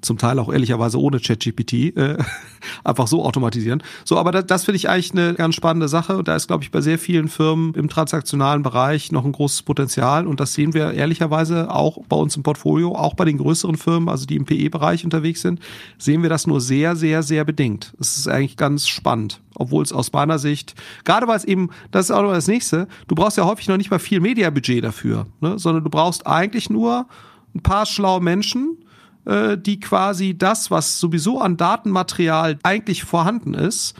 [0.00, 2.18] zum Teil auch ehrlicherweise ohne ChatGPT äh,
[2.84, 3.82] einfach so automatisieren.
[4.04, 6.64] So, aber das, das finde ich eigentlich eine ganz spannende Sache und da ist, glaube
[6.64, 10.74] ich, bei sehr vielen Firmen im transaktionalen Bereich noch ein großes Potenzial und das sehen
[10.74, 14.44] wir ehrlicherweise auch bei uns im Portfolio, auch bei den größeren Firmen, also die im
[14.44, 15.60] PE-Bereich unterwegs sind,
[15.98, 17.92] sehen wir das nur sehr, sehr, sehr bedingt.
[17.98, 22.06] Es ist eigentlich ganz spannend obwohl es aus meiner Sicht, gerade weil es eben, das
[22.06, 25.26] ist auch noch das nächste, du brauchst ja häufig noch nicht mal viel Mediabudget dafür,
[25.40, 25.58] ne?
[25.58, 27.06] sondern du brauchst eigentlich nur
[27.54, 28.78] ein paar schlaue Menschen,
[29.28, 33.94] äh, die quasi das, was sowieso an Datenmaterial eigentlich vorhanden ist,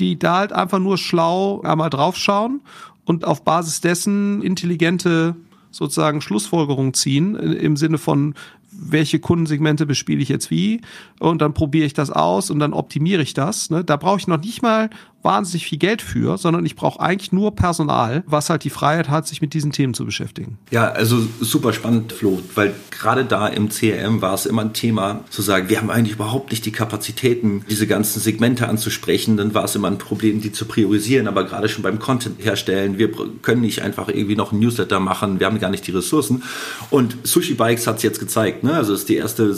[0.00, 2.60] die da halt einfach nur schlau einmal draufschauen
[3.04, 5.36] und auf Basis dessen intelligente
[5.70, 8.34] sozusagen Schlussfolgerungen ziehen im Sinne von
[8.76, 10.80] welche Kundensegmente bespiele ich jetzt wie
[11.20, 13.70] und dann probiere ich das aus und dann optimiere ich das.
[13.70, 13.84] Ne?
[13.84, 14.90] Da brauche ich noch nicht mal
[15.24, 19.26] wahnsinnig viel Geld für, sondern ich brauche eigentlich nur Personal, was halt die Freiheit hat,
[19.26, 20.58] sich mit diesen Themen zu beschäftigen.
[20.70, 25.24] Ja, also super spannend, Flo, weil gerade da im CRM war es immer ein Thema
[25.30, 29.36] zu sagen, wir haben eigentlich überhaupt nicht die Kapazitäten, diese ganzen Segmente anzusprechen.
[29.36, 32.98] Dann war es immer ein Problem, die zu priorisieren, aber gerade schon beim Content herstellen,
[32.98, 33.10] wir
[33.42, 36.42] können nicht einfach irgendwie noch ein Newsletter machen, wir haben gar nicht die Ressourcen.
[36.90, 38.74] Und Sushi Bikes hat es jetzt gezeigt, ne?
[38.74, 39.54] also ist die erste,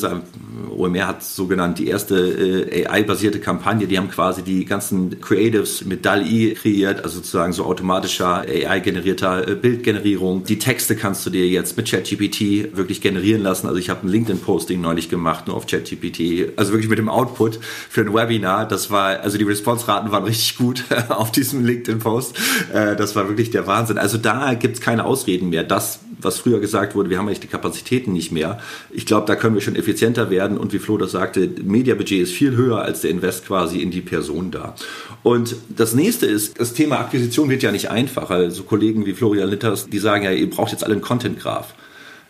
[0.71, 5.21] OMR hat es so genannt, die erste äh, AI-basierte Kampagne, die haben quasi die ganzen
[5.21, 10.45] Creative Natives mit DAL-E kreiert, also sozusagen so automatischer AI-generierter äh, Bildgenerierung.
[10.45, 13.67] Die Texte kannst du dir jetzt mit ChatGPT wirklich generieren lassen.
[13.67, 17.59] Also ich habe ein LinkedIn-Posting neulich gemacht, nur auf ChatGPT, also wirklich mit dem Output
[17.89, 18.69] für ein Webinar.
[18.69, 22.37] Das war, also die Response-Raten waren richtig gut auf diesem LinkedIn-Post.
[22.73, 23.99] Äh, das war wirklich der Wahnsinn.
[23.99, 25.65] Also da gibt es keine Ausreden mehr.
[25.65, 28.59] Das, was früher gesagt wurde, wir haben eigentlich die Kapazitäten nicht mehr.
[28.91, 32.33] Ich glaube, da können wir schon effizienter werden und wie Flo das sagte, Media-Budget ist
[32.33, 34.75] viel höher als der Invest quasi in die Person da.
[35.23, 38.51] Und das nächste ist, das Thema Akquisition wird ja nicht einfacher.
[38.51, 41.75] So Kollegen wie Florian Litters, die sagen ja, ihr braucht jetzt alle einen Content-Graph.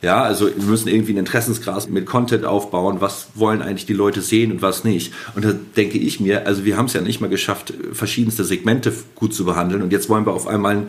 [0.03, 3.01] Ja, also wir müssen irgendwie ein Interessensgras mit Content aufbauen.
[3.01, 5.13] Was wollen eigentlich die Leute sehen und was nicht?
[5.35, 8.93] Und da denke ich mir, also wir haben es ja nicht mal geschafft, verschiedenste Segmente
[9.15, 9.83] gut zu behandeln.
[9.83, 10.87] Und jetzt wollen wir auf einmal einen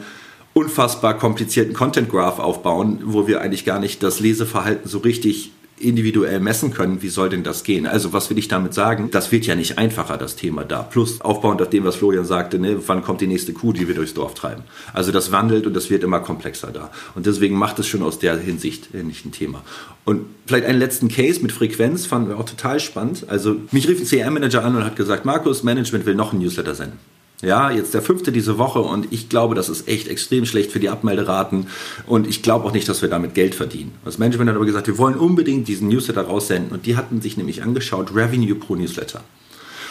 [0.57, 6.39] unfassbar komplizierten Content Graph aufbauen, wo wir eigentlich gar nicht das Leseverhalten so richtig individuell
[6.39, 7.85] messen können, wie soll denn das gehen?
[7.85, 9.09] Also was will ich damit sagen?
[9.11, 10.81] Das wird ja nicht einfacher, das Thema da.
[10.81, 13.93] Plus aufbauend auf dem, was Florian sagte, ne, wann kommt die nächste Kuh, die wir
[13.93, 14.63] durchs Dorf treiben?
[14.93, 16.89] Also das wandelt und das wird immer komplexer da.
[17.13, 19.61] Und deswegen macht es schon aus der Hinsicht nicht ein Thema.
[20.05, 23.25] Und vielleicht einen letzten Case mit Frequenz fanden wir auch total spannend.
[23.27, 26.73] Also mich rief ein CRM-Manager an und hat gesagt, Markus, Management will noch ein Newsletter
[26.73, 26.97] senden.
[27.43, 30.79] Ja, jetzt der fünfte diese Woche und ich glaube, das ist echt extrem schlecht für
[30.79, 31.67] die Abmelderaten
[32.07, 33.93] und ich glaube auch nicht, dass wir damit Geld verdienen.
[34.03, 37.37] Das Management hat aber gesagt, wir wollen unbedingt diesen Newsletter raussenden und die hatten sich
[37.37, 39.23] nämlich angeschaut, Revenue pro Newsletter.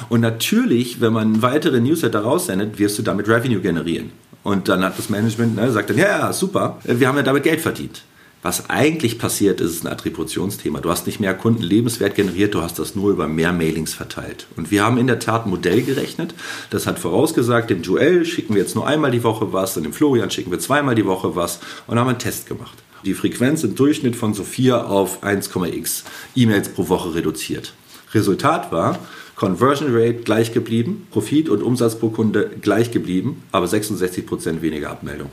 [0.09, 4.11] Und natürlich, wenn man weitere Newsletter raussendet, wirst du damit Revenue generieren.
[4.43, 7.45] Und dann hat das Management, ne, sagt dann, ja, ja, super, wir haben ja damit
[7.45, 8.03] Geld verdient.
[8.47, 10.79] Was eigentlich passiert, ist ein Attributionsthema.
[10.81, 14.47] Du hast nicht mehr Kundenlebenswert generiert, du hast das nur über mehr Mailings verteilt.
[14.57, 16.33] Und wir haben in der Tat ein Modell gerechnet.
[16.71, 19.93] Das hat vorausgesagt, dem Joel schicken wir jetzt nur einmal die Woche was, und dem
[19.93, 22.79] Florian schicken wir zweimal die Woche was und haben einen Test gemacht.
[23.05, 26.05] Die Frequenz im Durchschnitt von so 4 auf 1,x
[26.37, 27.73] E-Mails pro Woche reduziert.
[28.15, 28.97] Resultat war,
[29.35, 35.31] Conversion Rate gleich geblieben, Profit und Umsatz pro Kunde gleich geblieben, aber 66% weniger Abmeldung.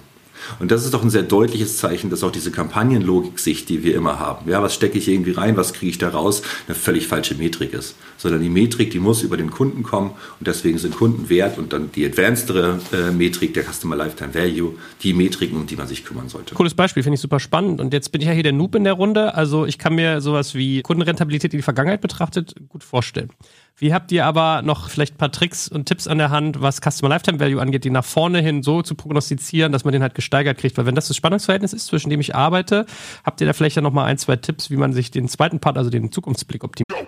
[0.59, 4.19] Und das ist doch ein sehr deutliches Zeichen, dass auch diese Kampagnenlogik-Sicht, die wir immer
[4.19, 7.35] haben, ja, was stecke ich irgendwie rein, was kriege ich da raus, eine völlig falsche
[7.35, 7.95] Metrik ist.
[8.17, 11.73] Sondern die Metrik, die muss über den Kunden kommen und deswegen sind Kunden wert und
[11.73, 16.05] dann die advancedere äh, Metrik, der Customer Lifetime Value, die Metriken, um die man sich
[16.05, 16.55] kümmern sollte.
[16.55, 17.81] Cooles Beispiel, finde ich super spannend.
[17.81, 19.33] Und jetzt bin ich ja hier der Noob in der Runde.
[19.35, 23.29] Also ich kann mir sowas wie Kundenrentabilität in die Vergangenheit betrachtet gut vorstellen.
[23.75, 26.79] Wie habt ihr aber noch vielleicht ein paar Tricks und Tipps an der Hand, was
[26.79, 30.13] Customer Lifetime Value angeht, die nach vorne hin so zu prognostizieren, dass man den halt
[30.13, 30.77] gesteigert kriegt?
[30.77, 32.85] Weil wenn das das Spannungsverhältnis ist, zwischen dem ich arbeite,
[33.23, 35.59] habt ihr da vielleicht ja noch mal ein, zwei Tipps, wie man sich den zweiten
[35.59, 37.07] Part, also den Zukunftsblick optimiert?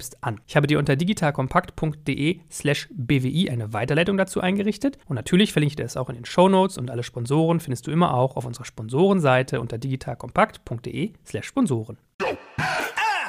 [0.00, 0.40] selbst an.
[0.46, 5.76] Ich habe dir unter digitalkompakt.de slash bwi eine Weiterleitung dazu eingerichtet und natürlich verlinke ich
[5.76, 8.46] dir das auch in den Show Notes und alle Sponsoren findest du immer auch auf
[8.46, 11.98] unserer Sponsorenseite unter digitalkompakt.de slash Sponsoren.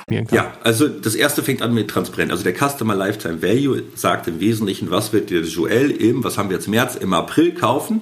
[0.10, 2.32] Ja, also das erste fängt an mit Transparenz.
[2.32, 6.50] Also der Customer Lifetime Value sagt im Wesentlichen, was wird der Joel im, was haben
[6.50, 8.02] wir jetzt März, im April kaufen,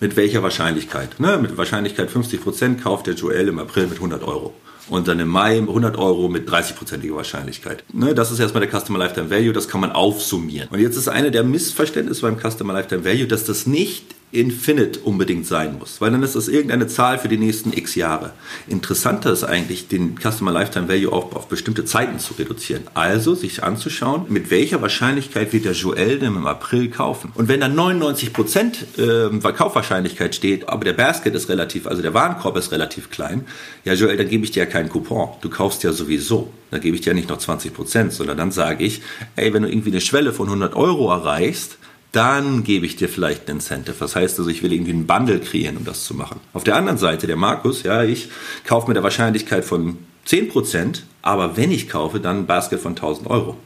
[0.00, 1.20] mit welcher Wahrscheinlichkeit.
[1.20, 1.38] Ne?
[1.38, 4.54] Mit Wahrscheinlichkeit 50% kauft der Joel im April mit 100 Euro
[4.88, 7.84] und dann im Mai 100 Euro mit 30-prozentiger Wahrscheinlichkeit.
[7.92, 10.68] Ne, das ist erstmal der Customer Lifetime Value, das kann man aufsummieren.
[10.70, 15.46] Und jetzt ist eine der Missverständnisse beim Customer Lifetime Value, dass das nicht infinite unbedingt
[15.46, 18.32] sein muss, weil dann ist das irgendeine Zahl für die nächsten x Jahre.
[18.66, 22.82] Interessanter ist eigentlich, den Customer Lifetime Value auch auf bestimmte Zeiten zu reduzieren.
[22.94, 27.30] Also sich anzuschauen, mit welcher Wahrscheinlichkeit wird der Joel denn im April kaufen.
[27.34, 32.12] Und wenn da 99 Prozent äh, Kaufwahrscheinlichkeit steht, aber der Basket ist relativ, also der
[32.12, 33.46] Warenkorb ist relativ klein,
[33.84, 35.28] ja Joel, dann gebe ich dir ja keinen Coupon.
[35.40, 36.52] Du kaufst ja sowieso.
[36.70, 39.00] Dann gebe ich dir ja nicht noch 20 Prozent, sondern dann sage ich,
[39.36, 41.78] ey, wenn du irgendwie eine Schwelle von 100 Euro erreichst,
[42.14, 43.96] dann gebe ich dir vielleicht ein Incentive.
[43.98, 46.40] Das heißt also, ich will irgendwie einen Bundle kreieren, um das zu machen.
[46.52, 48.28] Auf der anderen Seite, der Markus, ja, ich
[48.64, 53.28] kaufe mit der Wahrscheinlichkeit von 10%, aber wenn ich kaufe, dann ein Basket von 1000
[53.28, 53.56] Euro.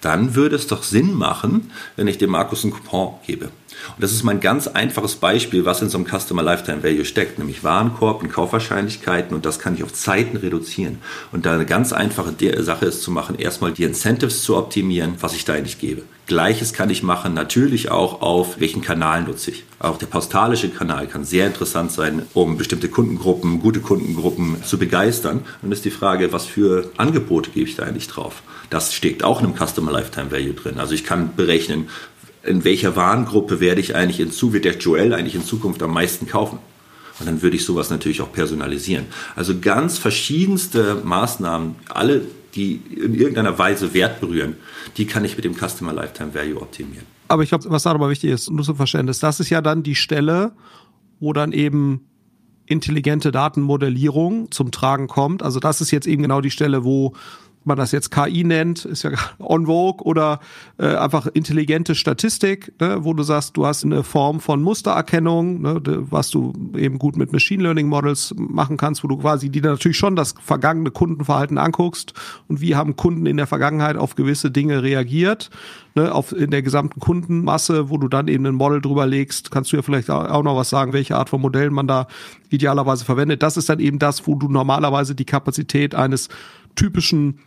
[0.00, 3.50] Dann würde es doch Sinn machen, wenn ich dem Markus einen Coupon gebe.
[3.94, 7.38] Und das ist mein ganz einfaches Beispiel, was in so einem Customer Lifetime Value steckt,
[7.38, 10.98] nämlich Warenkorb und Kaufwahrscheinlichkeiten und das kann ich auf Zeiten reduzieren.
[11.32, 15.34] Und da eine ganz einfache Sache ist zu machen, erstmal die Incentives zu optimieren, was
[15.34, 16.02] ich da eigentlich gebe.
[16.28, 19.64] Gleiches kann ich machen, natürlich auch auf welchen Kanal nutze ich.
[19.78, 25.40] Auch der postalische Kanal kann sehr interessant sein, um bestimmte Kundengruppen, gute Kundengruppen zu begeistern.
[25.62, 28.42] Und ist die Frage, was für Angebote gebe ich da eigentlich drauf?
[28.68, 30.78] Das steckt auch in einem Customer Lifetime Value drin.
[30.78, 31.88] Also ich kann berechnen,
[32.42, 35.92] in welcher Warengruppe werde ich eigentlich in Zukunft, wird der Joel eigentlich in Zukunft am
[35.92, 36.58] meisten kaufen?
[37.20, 39.06] Und dann würde ich sowas natürlich auch personalisieren.
[39.34, 42.22] Also ganz verschiedenste Maßnahmen, alle,
[42.54, 44.56] die in irgendeiner Weise Wert berühren,
[44.96, 47.06] die kann ich mit dem Customer Lifetime Value optimieren.
[47.26, 49.82] Aber ich glaube, was da aber wichtig ist, nur zum Verständnis, das ist ja dann
[49.82, 50.52] die Stelle,
[51.20, 52.08] wo dann eben
[52.66, 55.42] intelligente Datenmodellierung zum Tragen kommt.
[55.42, 57.14] Also das ist jetzt eben genau die Stelle, wo
[57.68, 60.40] man das jetzt KI nennt, ist ja on vogue oder
[60.78, 65.80] äh, einfach intelligente Statistik, ne, wo du sagst, du hast eine Form von Mustererkennung, ne,
[66.10, 69.98] was du eben gut mit Machine Learning Models machen kannst, wo du quasi die natürlich
[69.98, 72.14] schon das vergangene Kundenverhalten anguckst
[72.48, 75.50] und wie haben Kunden in der Vergangenheit auf gewisse Dinge reagiert,
[75.94, 79.72] ne, auf in der gesamten Kundenmasse, wo du dann eben ein Model drüber legst, kannst
[79.72, 82.06] du ja vielleicht auch noch was sagen, welche Art von Modellen man da
[82.50, 83.42] idealerweise verwendet.
[83.42, 86.28] Das ist dann eben das, wo du normalerweise die Kapazität eines
[86.74, 87.40] typischen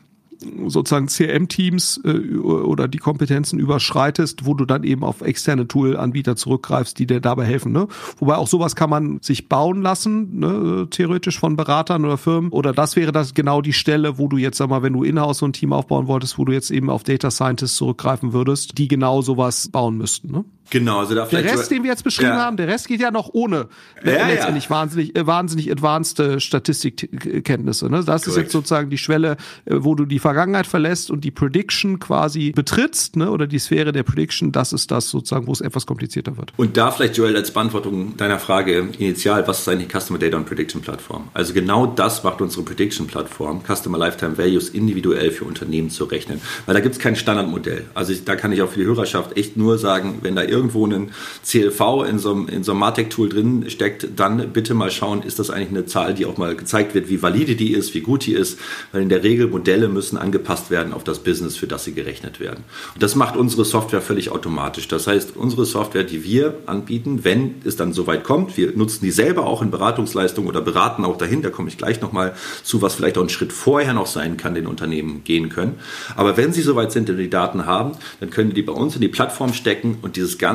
[0.67, 6.97] sozusagen CRM-Teams äh, oder die Kompetenzen überschreitest, wo du dann eben auf externe Tool-Anbieter zurückgreifst,
[6.99, 7.71] die dir dabei helfen.
[7.71, 7.87] Ne?
[8.17, 10.87] Wobei auch sowas kann man sich bauen lassen, ne?
[10.89, 12.51] theoretisch von Beratern oder Firmen.
[12.51, 15.39] Oder das wäre das genau die Stelle, wo du jetzt, sag mal, wenn du in-house
[15.39, 18.87] so ein Team aufbauen wolltest, wo du jetzt eben auf Data Scientists zurückgreifen würdest, die
[18.87, 20.31] genau sowas bauen müssten.
[20.31, 20.45] Ne?
[20.71, 22.37] Genau, also da Der Rest, den wir jetzt beschrieben ja.
[22.37, 23.67] haben, der Rest geht ja noch ohne
[24.03, 24.69] ja, letztendlich ja.
[24.69, 27.89] wahnsinnig, äh, wahnsinnig advanced äh, Statistikkenntnisse.
[27.89, 27.97] Ne?
[27.97, 28.27] Das Correct.
[28.27, 32.53] ist jetzt sozusagen die Schwelle, äh, wo du die Vergangenheit verlässt und die Prediction quasi
[32.53, 33.29] betrittst, ne?
[33.29, 36.53] oder die Sphäre der Prediction, das ist das sozusagen, wo es etwas komplizierter wird.
[36.55, 40.45] Und da vielleicht, Joel, als Beantwortung deiner Frage initial, was ist eigentlich Customer Data und
[40.45, 41.27] Prediction Plattform?
[41.33, 46.39] Also genau das macht unsere Prediction Plattform, Customer Lifetime Values individuell für Unternehmen zu rechnen.
[46.65, 47.87] Weil da gibt es kein Standardmodell.
[47.93, 51.11] Also da kann ich auch für die Hörerschaft echt nur sagen, wenn da irgendwo ein
[51.43, 55.39] CLV in so einem, in so einem Martech-Tool drin steckt, dann bitte mal schauen, ist
[55.39, 58.25] das eigentlich eine Zahl, die auch mal gezeigt wird, wie valide die ist, wie gut
[58.25, 58.59] die ist,
[58.91, 62.39] weil in der Regel Modelle müssen angepasst werden auf das Business, für das sie gerechnet
[62.39, 62.63] werden.
[62.93, 64.87] Und das macht unsere Software völlig automatisch.
[64.87, 69.11] Das heißt, unsere Software, die wir anbieten, wenn es dann soweit kommt, wir nutzen die
[69.11, 72.95] selber auch in Beratungsleistungen oder beraten auch dahin, da komme ich gleich nochmal zu, was
[72.95, 75.79] vielleicht auch einen Schritt vorher noch sein kann, den Unternehmen gehen können.
[76.15, 79.01] Aber wenn sie soweit sind und die Daten haben, dann können die bei uns in
[79.01, 80.50] die Plattform stecken und dieses ganze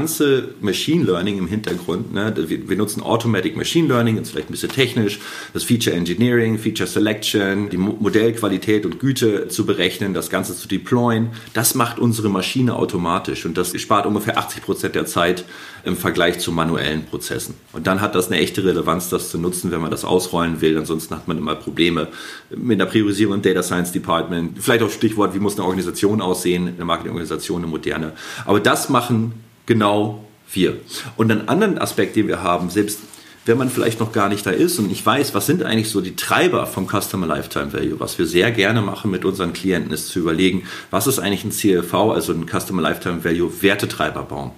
[0.61, 4.70] Machine Learning im Hintergrund, ne, wir, wir nutzen Automatic Machine Learning, ist vielleicht ein bisschen
[4.70, 5.18] technisch,
[5.52, 11.30] das Feature Engineering, Feature Selection, die Modellqualität und Güte zu berechnen, das Ganze zu deployen,
[11.54, 15.44] das macht unsere Maschine automatisch und das spart ungefähr 80 Prozent der Zeit
[15.85, 17.54] im Vergleich zu manuellen Prozessen.
[17.72, 20.76] Und dann hat das eine echte Relevanz, das zu nutzen, wenn man das ausrollen will.
[20.76, 22.09] Ansonsten hat man immer Probleme
[22.50, 24.59] mit der Priorisierung im Data Science Department.
[24.61, 28.12] Vielleicht auch Stichwort, wie muss eine Organisation aussehen, eine Marketingorganisation, eine moderne.
[28.44, 30.76] Aber das machen genau wir.
[31.16, 33.00] Und einen anderen Aspekt, den wir haben, selbst
[33.44, 36.00] wenn man vielleicht noch gar nicht da ist und ich weiß, was sind eigentlich so
[36.00, 40.09] die Treiber vom Customer Lifetime Value, was wir sehr gerne machen mit unseren Klienten, ist
[40.09, 44.50] zu überlegen, was ist eigentlich ein CLV, also ein Customer Lifetime Value Wertetreiber bauen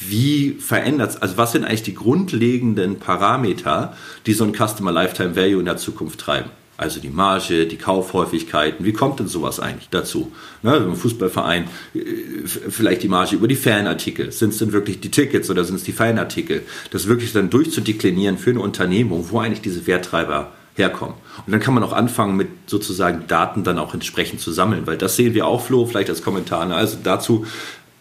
[0.00, 3.96] wie verändert also was sind eigentlich die grundlegenden Parameter,
[4.26, 6.50] die so ein Customer Lifetime Value in der Zukunft treiben?
[6.80, 10.32] Also die Marge, die Kaufhäufigkeiten, wie kommt denn sowas eigentlich dazu?
[10.62, 11.64] Ne, Im Fußballverein
[11.94, 12.00] äh,
[12.46, 14.32] vielleicht die Marge über die Fanartikel.
[14.32, 16.62] Sind es denn wirklich die Tickets oder sind es die Fanartikel?
[16.90, 21.16] Das wirklich dann durchzudeklinieren für eine Unternehmung, wo eigentlich diese Werttreiber herkommen.
[21.44, 24.96] Und dann kann man auch anfangen, mit sozusagen Daten dann auch entsprechend zu sammeln, weil
[24.96, 26.64] das sehen wir auch, Flo, vielleicht als Kommentar.
[26.64, 26.74] Ne?
[26.74, 27.44] Also dazu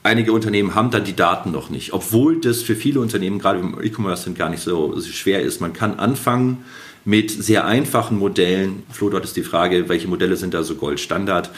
[0.04, 3.78] einige Unternehmen haben dann die Daten noch nicht, obwohl das für viele Unternehmen, gerade im
[3.84, 5.60] E-Commerce, gar nicht so, so schwer ist.
[5.60, 6.63] Man kann anfangen
[7.10, 8.84] mit sehr einfachen Modellen.
[8.91, 11.50] Flo, dort ist die Frage, welche Modelle sind da so Goldstandard?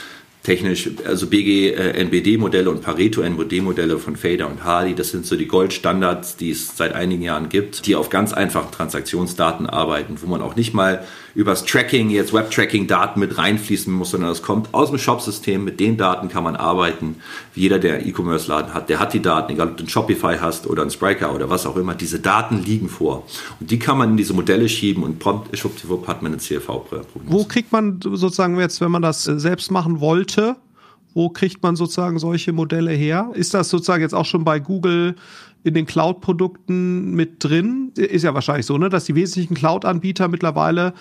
[0.44, 6.36] technisch, also BG-NBD-Modelle äh, und Pareto-NBD-Modelle von Fader und Hardy, das sind so die Goldstandards,
[6.36, 10.56] die es seit einigen Jahren gibt, die auf ganz einfachen Transaktionsdaten arbeiten, wo man auch
[10.56, 15.64] nicht mal übers Tracking, jetzt Web-Tracking-Daten mit reinfließen muss, sondern das kommt aus dem Shop-System.
[15.64, 17.18] Mit den Daten kann man arbeiten.
[17.56, 20.84] Jeder, der E-Commerce-Laden hat, der hat die Daten, egal ob du ein Shopify hast oder
[20.84, 21.96] ein Spriker oder was auch immer.
[21.96, 23.26] Diese Daten liegen vor.
[23.60, 27.08] Und die kann man in diese Modelle schieben und prompt, schwuppdiwupp hat man eine CLV-Prognose.
[27.26, 30.56] Wo kriegt man sozusagen jetzt, wenn man das äh, selbst machen wollte,
[31.14, 33.32] wo kriegt man sozusagen solche Modelle her?
[33.34, 35.16] Ist das sozusagen jetzt auch schon bei Google
[35.64, 37.92] in den Cloud-Produkten mit drin?
[37.96, 40.94] Ist ja wahrscheinlich so, ne, dass die wesentlichen Cloud-Anbieter mittlerweile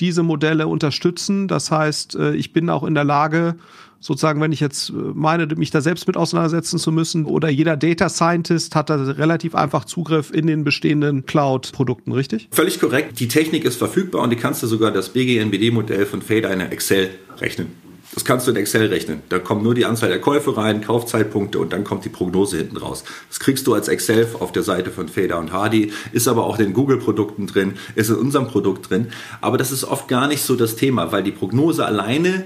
[0.00, 1.48] diese Modelle unterstützen.
[1.48, 3.56] Das heißt, äh, ich bin auch in der Lage,
[4.00, 7.76] sozusagen, wenn ich jetzt äh, meine, mich da selbst mit auseinandersetzen zu müssen, oder jeder
[7.76, 12.48] Data Scientist hat da relativ einfach Zugriff in den bestehenden Cloud-Produkten, richtig?
[12.50, 13.20] Völlig korrekt.
[13.20, 17.10] Die Technik ist verfügbar und die kannst du sogar das BGNBD-Modell von Fader in Excel
[17.40, 17.83] rechnen.
[18.14, 19.22] Das kannst du in Excel rechnen.
[19.28, 22.76] Da kommt nur die Anzahl der Käufe rein, Kaufzeitpunkte und dann kommt die Prognose hinten
[22.76, 23.02] raus.
[23.28, 26.58] Das kriegst du als Excel auf der Seite von Fader und Hardy, ist aber auch
[26.58, 29.08] in den Google-Produkten drin, ist in unserem Produkt drin.
[29.40, 32.44] Aber das ist oft gar nicht so das Thema, weil die Prognose alleine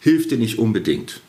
[0.00, 1.20] hilft dir nicht unbedingt.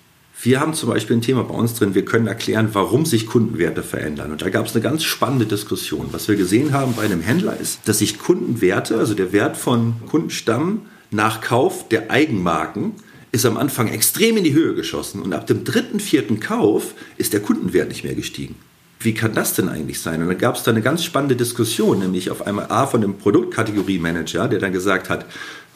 [0.42, 3.84] Wir haben zum Beispiel ein Thema bei uns drin, wir können erklären, warum sich Kundenwerte
[3.84, 4.32] verändern.
[4.32, 6.08] Und da gab es eine ganz spannende Diskussion.
[6.12, 9.96] Was wir gesehen haben bei einem Händler ist, dass sich Kundenwerte, also der Wert von
[10.10, 12.94] Kundenstamm nach Kauf der Eigenmarken,
[13.34, 17.34] ist am Anfang extrem in die Höhe geschossen und ab dem dritten, vierten Kauf ist
[17.34, 18.56] der Kundenwert nicht mehr gestiegen.
[19.00, 20.22] Wie kann das denn eigentlich sein?
[20.22, 23.18] Und dann gab es da eine ganz spannende Diskussion, nämlich auf einmal A von dem
[23.18, 25.26] Produktkategorie-Manager, der dann gesagt hat,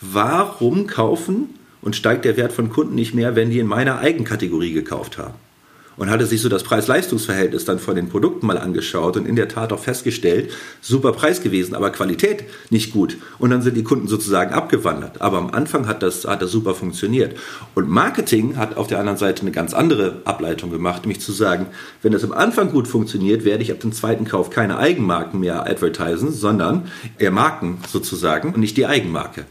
[0.02, 1.50] warum kaufen
[1.82, 5.34] und steigt der Wert von Kunden nicht mehr, wenn die in meiner Eigenkategorie gekauft haben?
[5.98, 9.48] Und hatte sich so das Preis-Leistungs-Verhältnis dann von den Produkten mal angeschaut und in der
[9.48, 13.18] Tat auch festgestellt, super Preis gewesen, aber Qualität nicht gut.
[13.40, 15.22] Und dann sind die Kunden sozusagen abgewandert.
[15.22, 17.36] Aber am Anfang hat das, hat das super funktioniert.
[17.76, 21.68] Und Marketing hat auf der anderen Seite eine ganz andere Ableitung gemacht, nämlich zu sagen,
[22.02, 25.68] wenn das am Anfang gut funktioniert, werde ich ab dem zweiten Kauf keine Eigenmarken mehr
[25.68, 29.46] advertisen, sondern eher Marken sozusagen und nicht die Eigenmarke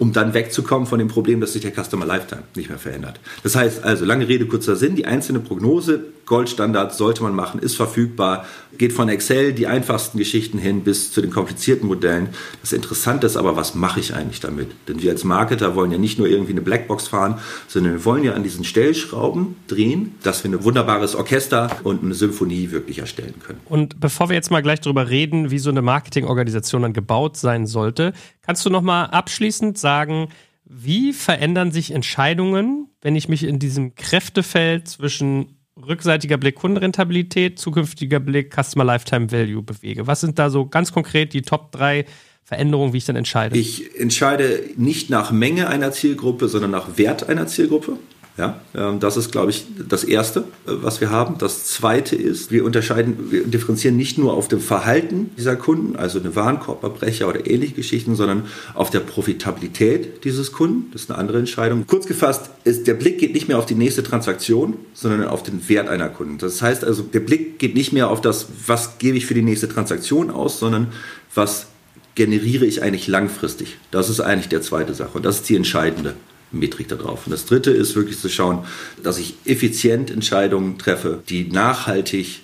[0.00, 3.20] um dann wegzukommen von dem Problem, dass sich der Customer Lifetime nicht mehr verändert.
[3.42, 7.76] Das heißt also, lange Rede, kurzer Sinn, die einzelne Prognose, Goldstandard sollte man machen, ist
[7.76, 8.46] verfügbar,
[8.78, 12.28] geht von Excel die einfachsten Geschichten hin bis zu den komplizierten Modellen.
[12.62, 14.68] Das Interessante ist aber, was mache ich eigentlich damit?
[14.88, 18.22] Denn wir als Marketer wollen ja nicht nur irgendwie eine Blackbox fahren, sondern wir wollen
[18.24, 23.34] ja an diesen Stellschrauben drehen, dass wir ein wunderbares Orchester und eine Symphonie wirklich erstellen
[23.44, 23.60] können.
[23.64, 27.66] Und bevor wir jetzt mal gleich darüber reden, wie so eine Marketingorganisation dann gebaut sein
[27.66, 28.12] sollte,
[28.42, 30.28] kannst du noch mal abschließend sagen,
[30.64, 38.20] wie verändern sich Entscheidungen, wenn ich mich in diesem Kräftefeld zwischen rückseitiger Blick Kundenrentabilität, zukünftiger
[38.20, 40.06] Blick Customer Lifetime Value bewege?
[40.06, 42.04] Was sind da so ganz konkret die Top 3
[42.44, 43.56] Veränderungen, wie ich dann entscheide?
[43.56, 47.98] Ich entscheide nicht nach Menge einer Zielgruppe, sondern nach Wert einer Zielgruppe.
[48.36, 51.36] Ja, ähm, das ist, glaube ich, das Erste, äh, was wir haben.
[51.38, 56.18] Das Zweite ist, wir unterscheiden, wir differenzieren nicht nur auf dem Verhalten dieser Kunden, also
[56.20, 60.90] eine Warenkorbbrecher oder ähnliche Geschichten, sondern auf der Profitabilität dieses Kunden.
[60.92, 61.86] Das ist eine andere Entscheidung.
[61.86, 65.68] Kurz gefasst, ist, der Blick geht nicht mehr auf die nächste Transaktion, sondern auf den
[65.68, 66.38] Wert einer Kunden.
[66.38, 69.42] Das heißt also, der Blick geht nicht mehr auf das, was gebe ich für die
[69.42, 70.88] nächste Transaktion aus, sondern
[71.34, 71.66] was
[72.14, 73.76] generiere ich eigentlich langfristig.
[73.90, 76.14] Das ist eigentlich der zweite Sache und das ist die entscheidende.
[76.52, 77.26] Metrik darauf.
[77.26, 78.64] Und das dritte ist wirklich zu schauen,
[79.02, 82.40] dass ich effizient Entscheidungen treffe, die nachhaltig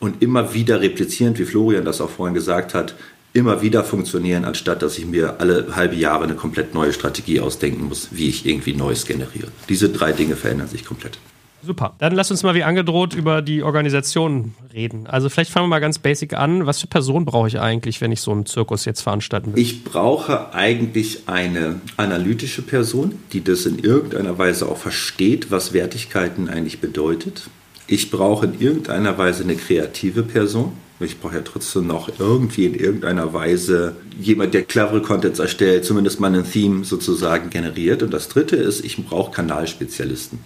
[0.00, 2.94] und immer wieder replizierend, wie Florian das auch vorhin gesagt hat,
[3.32, 7.84] immer wieder funktionieren, anstatt dass ich mir alle halbe Jahre eine komplett neue Strategie ausdenken
[7.84, 9.48] muss, wie ich irgendwie Neues generiere.
[9.68, 11.18] Diese drei Dinge verändern sich komplett.
[11.64, 11.94] Super.
[11.98, 15.06] Dann lass uns mal wie angedroht über die Organisation reden.
[15.06, 16.66] Also vielleicht fangen wir mal ganz basic an.
[16.66, 19.62] Was für Personen brauche ich eigentlich, wenn ich so einen Zirkus jetzt veranstalten will?
[19.62, 26.48] Ich brauche eigentlich eine analytische Person, die das in irgendeiner Weise auch versteht, was Wertigkeiten
[26.48, 27.44] eigentlich bedeutet.
[27.86, 30.72] Ich brauche in irgendeiner Weise eine kreative Person.
[31.00, 36.20] Ich brauche ja trotzdem noch irgendwie in irgendeiner Weise jemand, der clevere Contents erstellt, zumindest
[36.20, 38.02] mal ein Theme sozusagen generiert.
[38.02, 40.38] Und das dritte ist, ich brauche Kanalspezialisten.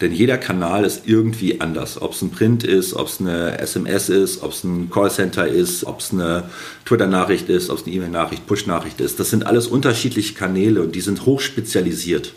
[0.00, 2.00] Denn jeder Kanal ist irgendwie anders.
[2.00, 5.84] Ob es ein Print ist, ob es eine SMS ist, ob es ein Callcenter ist,
[5.84, 6.50] ob es eine
[6.84, 9.18] Twitter-Nachricht ist, ob es eine E-Mail-Nachricht, Push-Nachricht ist.
[9.18, 12.34] Das sind alles unterschiedliche Kanäle und die sind hochspezialisiert.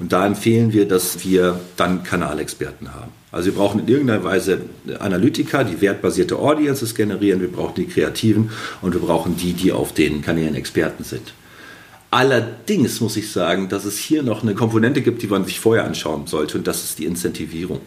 [0.00, 3.12] Und da empfehlen wir, dass wir dann Kanalexperten haben.
[3.32, 4.60] Also wir brauchen in irgendeiner Weise
[4.98, 9.92] Analytiker, die wertbasierte Audiences generieren, wir brauchen die Kreativen und wir brauchen die, die auf
[9.92, 11.34] den Kanälen Experten sind.
[12.10, 15.84] Allerdings muss ich sagen, dass es hier noch eine Komponente gibt, die man sich vorher
[15.84, 17.80] anschauen sollte, und das ist die Incentivierung.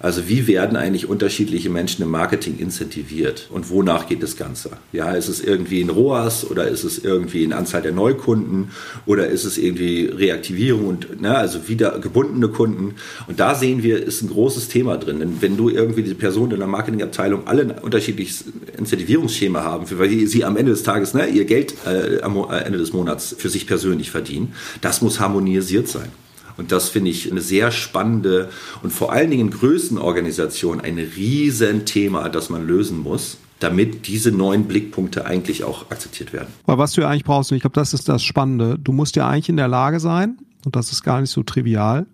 [0.00, 4.70] Also wie werden eigentlich unterschiedliche Menschen im Marketing incentiviert und wonach geht das Ganze?
[4.92, 8.70] Ja, ist es irgendwie ein ROAS oder ist es irgendwie eine Anzahl der Neukunden
[9.06, 12.94] oder ist es irgendwie Reaktivierung und ne, also wieder gebundene Kunden?
[13.26, 15.18] Und da sehen wir, ist ein großes Thema drin.
[15.18, 18.44] Denn wenn du irgendwie die Personen in der Marketingabteilung alle ein unterschiedliches
[18.76, 22.92] Incentivierungsschema haben, weil sie am Ende des Tages ne, ihr Geld äh, am Ende des
[22.92, 26.10] Monats für sich persönlich verdienen, das muss harmonisiert sein.
[26.58, 28.50] Und das finde ich eine sehr spannende
[28.82, 34.64] und vor allen Dingen in Größenorganisationen ein Riesenthema, das man lösen muss damit diese neuen
[34.64, 36.48] Blickpunkte eigentlich auch akzeptiert werden.
[36.66, 39.16] Weil was du ja eigentlich brauchst, und ich glaube, das ist das Spannende, du musst
[39.16, 42.06] ja eigentlich in der Lage sein, und das ist gar nicht so trivial,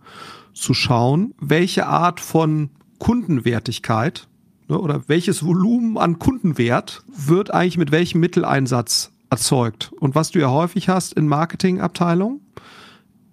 [0.55, 4.29] zu schauen, welche Art von Kundenwertigkeit
[4.69, 9.93] ne, oder welches Volumen an Kundenwert wird eigentlich mit welchem Mitteleinsatz erzeugt.
[9.99, 12.41] Und was du ja häufig hast in Marketingabteilungen,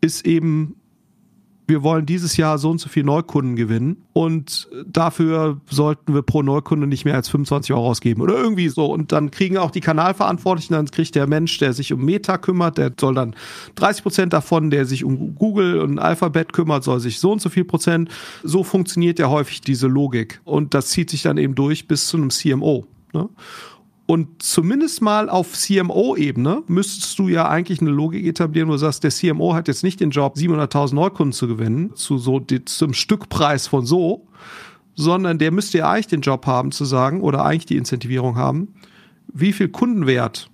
[0.01, 0.75] ist eben
[1.71, 6.41] wir wollen dieses Jahr so und so viel Neukunden gewinnen und dafür sollten wir pro
[6.41, 8.87] Neukunde nicht mehr als 25 Euro ausgeben oder irgendwie so.
[8.87, 12.77] Und dann kriegen auch die Kanalverantwortlichen, dann kriegt der Mensch, der sich um Meta kümmert,
[12.77, 13.37] der soll dann
[13.75, 17.49] 30 Prozent davon, der sich um Google und Alphabet kümmert, soll sich so und so
[17.49, 18.09] viel Prozent.
[18.43, 22.17] So funktioniert ja häufig diese Logik und das zieht sich dann eben durch bis zu
[22.17, 22.85] einem CMO.
[23.13, 23.29] Ne?
[24.11, 29.05] Und zumindest mal auf CMO-Ebene müsstest du ja eigentlich eine Logik etablieren, wo du sagst,
[29.05, 33.67] der CMO hat jetzt nicht den Job, 700.000 Neukunden zu gewinnen, zu so zum Stückpreis
[33.67, 34.27] von so,
[34.95, 38.73] sondern der müsste ja eigentlich den Job haben zu sagen oder eigentlich die Incentivierung haben,
[39.31, 40.49] wie viel Kundenwert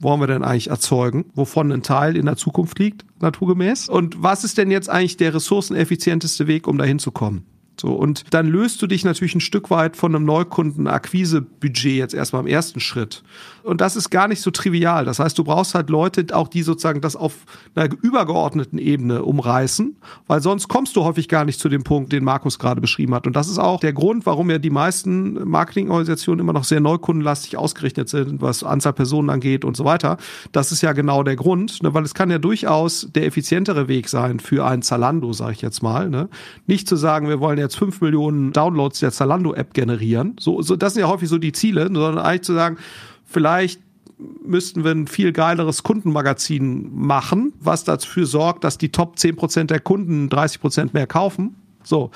[0.00, 3.88] wollen wir denn eigentlich erzeugen, wovon ein Teil in der Zukunft liegt, naturgemäß.
[3.88, 7.44] Und was ist denn jetzt eigentlich der ressourceneffizienteste Weg, um dahin zu kommen?
[7.80, 12.42] So, und dann löst du dich natürlich ein Stück weit von einem Neukunden-Akquise-Budget jetzt erstmal
[12.42, 13.22] im ersten Schritt.
[13.66, 15.04] Und das ist gar nicht so trivial.
[15.04, 17.34] Das heißt, du brauchst halt Leute, auch die sozusagen das auf
[17.74, 19.96] einer übergeordneten Ebene umreißen,
[20.28, 23.26] weil sonst kommst du häufig gar nicht zu dem Punkt, den Markus gerade beschrieben hat.
[23.26, 27.56] Und das ist auch der Grund, warum ja die meisten Marketingorganisationen immer noch sehr neukundenlastig
[27.56, 30.16] ausgerichtet sind, was Anzahl Personen angeht und so weiter.
[30.52, 31.92] Das ist ja genau der Grund, ne?
[31.92, 35.82] weil es kann ja durchaus der effizientere Weg sein für ein Zalando, sage ich jetzt
[35.82, 36.08] mal.
[36.08, 36.28] Ne?
[36.68, 40.36] Nicht zu sagen, wir wollen jetzt fünf Millionen Downloads der Zalando-App generieren.
[40.40, 42.78] So, so, das sind ja häufig so die Ziele, sondern eigentlich zu sagen,
[43.24, 43.80] vielleicht
[44.18, 49.80] müssten wir ein viel geileres Kundenmagazin machen, was dafür sorgt, dass die Top 10% der
[49.80, 51.56] Kunden 30% mehr kaufen.
[51.82, 52.10] So.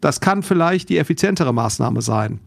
[0.00, 2.40] Das kann vielleicht die effizientere Maßnahme sein.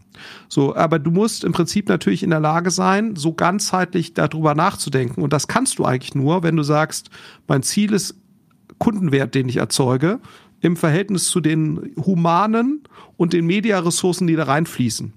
[0.48, 5.22] So, aber du musst im Prinzip natürlich in der Lage sein, so ganzheitlich darüber nachzudenken.
[5.22, 7.10] Und das kannst du eigentlich nur, wenn du sagst,
[7.46, 8.16] mein Ziel ist
[8.78, 10.20] Kundenwert, den ich erzeuge,
[10.64, 12.82] im Verhältnis zu den humanen
[13.16, 15.12] und den Mediaressourcen, die da reinfließen.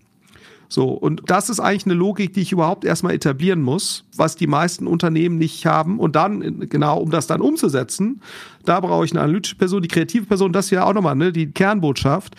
[0.69, 4.47] So, und das ist eigentlich eine Logik, die ich überhaupt erstmal etablieren muss, was die
[4.47, 5.97] meisten Unternehmen nicht haben.
[5.99, 8.21] Und dann, genau, um das dann umzusetzen,
[8.65, 11.31] da brauche ich eine analytische Person, die kreative Person, das ist ja auch nochmal, ne,
[11.31, 12.35] die Kernbotschaft.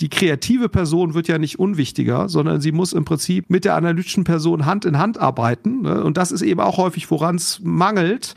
[0.00, 4.24] Die kreative Person wird ja nicht unwichtiger, sondern sie muss im Prinzip mit der analytischen
[4.24, 5.82] Person Hand in Hand arbeiten.
[5.82, 6.04] Ne?
[6.04, 8.34] Und das ist eben auch häufig, woran es mangelt,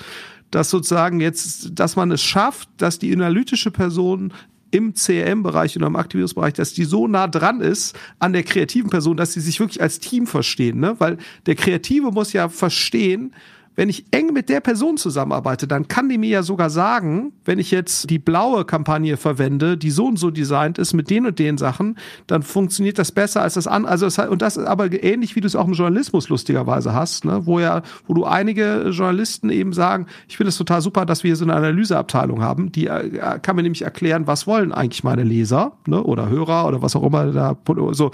[0.52, 4.34] dass sozusagen jetzt, dass man es schafft, dass die analytische Person
[4.72, 9.18] im CRM-Bereich oder im Aktivierungsbereich, dass die so nah dran ist an der kreativen Person,
[9.18, 10.80] dass sie sich wirklich als Team verstehen.
[10.80, 10.96] Ne?
[11.00, 13.34] Weil der Kreative muss ja verstehen,
[13.76, 17.58] wenn ich eng mit der Person zusammenarbeite, dann kann die mir ja sogar sagen, wenn
[17.58, 21.40] ich jetzt die blaue Kampagne verwende, die so und so designt ist mit den und
[21.40, 21.98] den Sachen,
[22.28, 23.92] dann funktioniert das besser als das andere.
[23.92, 27.24] Also das, und das ist aber ähnlich, wie du es auch im Journalismus lustigerweise hast,
[27.26, 27.46] ne?
[27.46, 31.30] wo ja, wo du einige Journalisten eben sagen, ich finde es total super, dass wir
[31.30, 35.24] hier so eine Analyseabteilung haben, die äh, kann mir nämlich erklären, was wollen eigentlich meine
[35.24, 36.04] Leser ne?
[36.04, 37.58] oder Hörer oder was auch immer da
[37.92, 38.12] so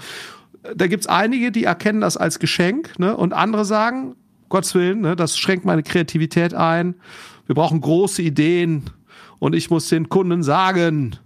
[0.76, 3.16] da gibt's einige, die erkennen das als Geschenk, ne?
[3.16, 4.16] Und andere sagen,
[4.48, 6.94] Gottes Willen, ne, das schränkt meine Kreativität ein.
[7.46, 8.84] Wir brauchen große Ideen
[9.38, 11.16] und ich muss den Kunden sagen,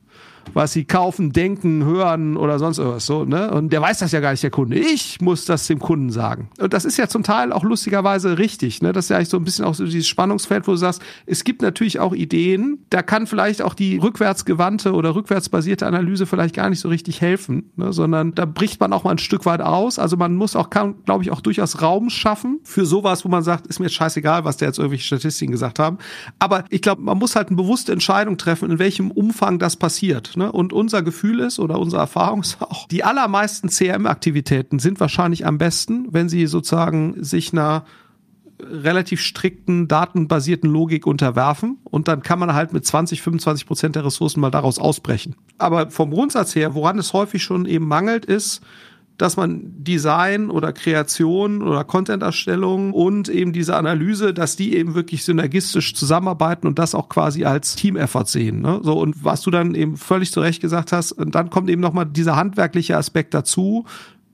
[0.54, 3.50] was sie kaufen, denken, hören oder sonst irgendwas so, ne?
[3.50, 4.78] Und der weiß das ja gar nicht, der Kunde.
[4.78, 6.48] Ich muss das dem Kunden sagen.
[6.58, 8.92] Und das ist ja zum Teil auch lustigerweise richtig, ne?
[8.92, 11.44] Das ist ja eigentlich so ein bisschen auch so dieses Spannungsfeld, wo du sagst, es
[11.44, 16.70] gibt natürlich auch Ideen, da kann vielleicht auch die rückwärtsgewandte oder rückwärtsbasierte Analyse vielleicht gar
[16.70, 17.92] nicht so richtig helfen, ne?
[17.92, 19.98] sondern da bricht man auch mal ein Stück weit aus.
[19.98, 23.66] Also man muss auch, glaube ich, auch durchaus Raum schaffen für sowas, wo man sagt,
[23.66, 25.98] ist mir jetzt scheißegal, was der jetzt irgendwelche Statistiken gesagt haben.
[26.38, 30.31] Aber ich glaube, man muss halt eine bewusste Entscheidung treffen, in welchem Umfang das passiert.
[30.36, 30.50] Ne?
[30.50, 35.58] Und unser Gefühl ist oder unsere Erfahrung ist auch, die allermeisten CRM-Aktivitäten sind wahrscheinlich am
[35.58, 37.84] besten, wenn sie sozusagen sich einer
[38.62, 44.04] relativ strikten datenbasierten Logik unterwerfen und dann kann man halt mit 20, 25 Prozent der
[44.04, 45.34] Ressourcen mal daraus ausbrechen.
[45.58, 48.62] Aber vom Grundsatz her, woran es häufig schon eben mangelt, ist,
[49.22, 55.22] dass man Design oder Kreation oder Content-Erstellung und eben diese Analyse, dass die eben wirklich
[55.22, 58.62] synergistisch zusammenarbeiten und das auch quasi als Team-Effort sehen.
[58.62, 58.80] Ne?
[58.82, 61.80] So, und was du dann eben völlig zu Recht gesagt hast, und dann kommt eben
[61.80, 63.84] nochmal dieser handwerkliche Aspekt dazu,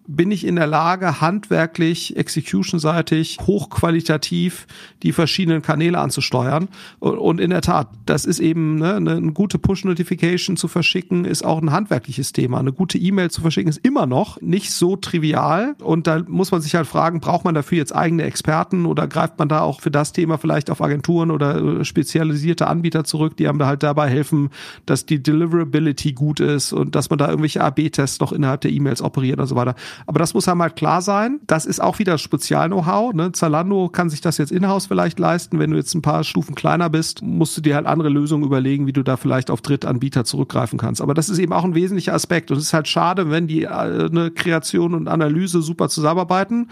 [0.08, 4.66] bin ich in der Lage, handwerklich, executionseitig, hochqualitativ
[5.02, 6.68] die verschiedenen Kanäle anzusteuern.
[6.98, 11.60] Und in der Tat, das ist eben ne, eine gute Push-Notification zu verschicken, ist auch
[11.60, 12.58] ein handwerkliches Thema.
[12.58, 15.76] Eine gute E-Mail zu verschicken ist immer noch nicht so trivial.
[15.82, 19.38] Und da muss man sich halt fragen, braucht man dafür jetzt eigene Experten oder greift
[19.38, 23.58] man da auch für das Thema vielleicht auf Agenturen oder spezialisierte Anbieter zurück, die einem
[23.58, 24.48] da halt dabei helfen,
[24.86, 29.02] dass die Deliverability gut ist und dass man da irgendwelche AB-Tests noch innerhalb der E-Mails
[29.02, 29.74] operiert und so weiter.
[30.06, 31.40] Aber das muss einem halt klar sein.
[31.46, 33.14] Das ist auch wieder Spezial-Know-how.
[33.14, 33.32] Ne?
[33.32, 35.58] Zalando kann sich das jetzt in-house vielleicht leisten.
[35.58, 38.86] Wenn du jetzt ein paar Stufen kleiner bist, musst du dir halt andere Lösungen überlegen,
[38.86, 41.00] wie du da vielleicht auf Drittanbieter zurückgreifen kannst.
[41.00, 42.50] Aber das ist eben auch ein wesentlicher Aspekt.
[42.50, 46.68] Und es ist halt schade, wenn die äh, eine Kreation und Analyse super zusammenarbeiten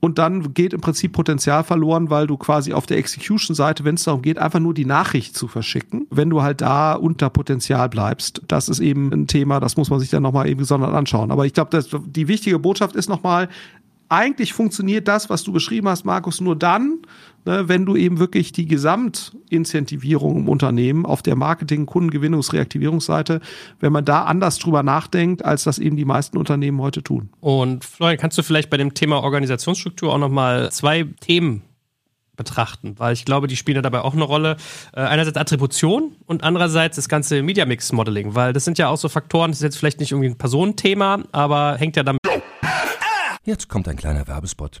[0.00, 4.04] und dann geht im Prinzip Potenzial verloren, weil du quasi auf der Execution-Seite, wenn es
[4.04, 8.40] darum geht, einfach nur die Nachricht zu verschicken, wenn du halt da unter Potenzial bleibst.
[8.48, 11.30] Das ist eben ein Thema, das muss man sich dann nochmal eben gesondert anschauen.
[11.30, 13.48] Aber ich glaube, die wichtige Botschaft ist nochmal,
[14.08, 16.98] eigentlich funktioniert das, was du beschrieben hast, Markus, nur dann,
[17.44, 23.40] ne, wenn du eben wirklich die Gesamtincentivierung im Unternehmen auf der Marketing-, Kundengewinnungs-, Reaktivierungsseite,
[23.80, 27.30] wenn man da anders drüber nachdenkt, als das eben die meisten Unternehmen heute tun.
[27.40, 31.62] Und Florian, kannst du vielleicht bei dem Thema Organisationsstruktur auch nochmal zwei Themen
[32.36, 34.56] betrachten, weil ich glaube, die spielen ja dabei auch eine Rolle.
[34.94, 38.96] Äh, einerseits Attribution und andererseits das ganze Media Mix Modeling, weil das sind ja auch
[38.96, 42.20] so Faktoren, das ist jetzt vielleicht nicht irgendwie ein Personenthema, aber hängt ja damit
[43.44, 44.80] Jetzt kommt ein kleiner Werbespot.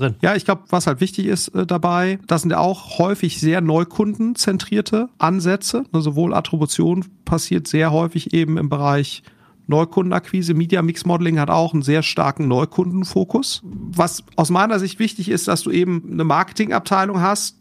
[0.00, 0.16] drin.
[0.20, 3.60] Ja, ich glaube, was halt wichtig ist äh, dabei, das sind ja auch häufig sehr
[3.60, 5.84] neukundenzentrierte Ansätze.
[5.92, 9.22] Ne, sowohl Attribution passiert sehr häufig eben im Bereich
[9.70, 10.52] Neukundenakquise.
[10.52, 13.62] Media Mix Modeling hat auch einen sehr starken Neukundenfokus.
[13.64, 17.56] Was aus meiner Sicht wichtig ist, dass du eben eine Marketingabteilung hast,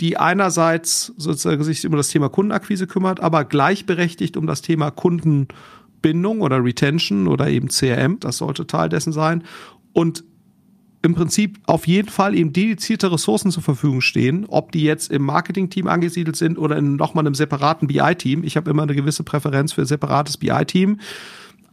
[0.00, 6.40] die einerseits sozusagen sich um das Thema Kundenakquise kümmert, aber gleichberechtigt um das Thema Kundenbindung
[6.40, 8.20] oder Retention oder eben CRM.
[8.20, 9.44] Das sollte Teil dessen sein.
[9.92, 10.24] Und
[11.04, 15.22] im Prinzip auf jeden Fall eben dedizierte Ressourcen zur Verfügung stehen, ob die jetzt im
[15.22, 18.42] Marketing-Team angesiedelt sind oder in nochmal einem separaten BI-Team.
[18.42, 20.98] Ich habe immer eine gewisse Präferenz für ein separates BI-Team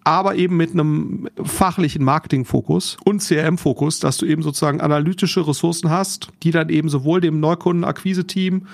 [0.03, 6.29] aber eben mit einem fachlichen Marketing-Fokus und CRM-Fokus, dass du eben sozusagen analytische Ressourcen hast,
[6.41, 8.65] die dann eben sowohl dem Neukundenakquise-Team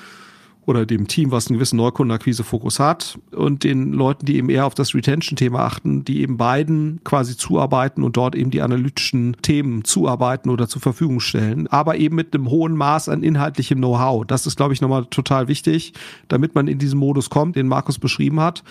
[0.68, 4.76] oder dem Team, was einen gewissen Neukundenakquise-Fokus hat und den Leuten, die eben eher auf
[4.76, 10.50] das Retention-Thema achten, die eben beiden quasi zuarbeiten und dort eben die analytischen Themen zuarbeiten
[10.50, 14.26] oder zur Verfügung stellen, aber eben mit einem hohen Maß an inhaltlichem Know-how.
[14.26, 15.94] Das ist, glaube ich, nochmal total wichtig,
[16.28, 18.64] damit man in diesen Modus kommt, den Markus beschrieben hat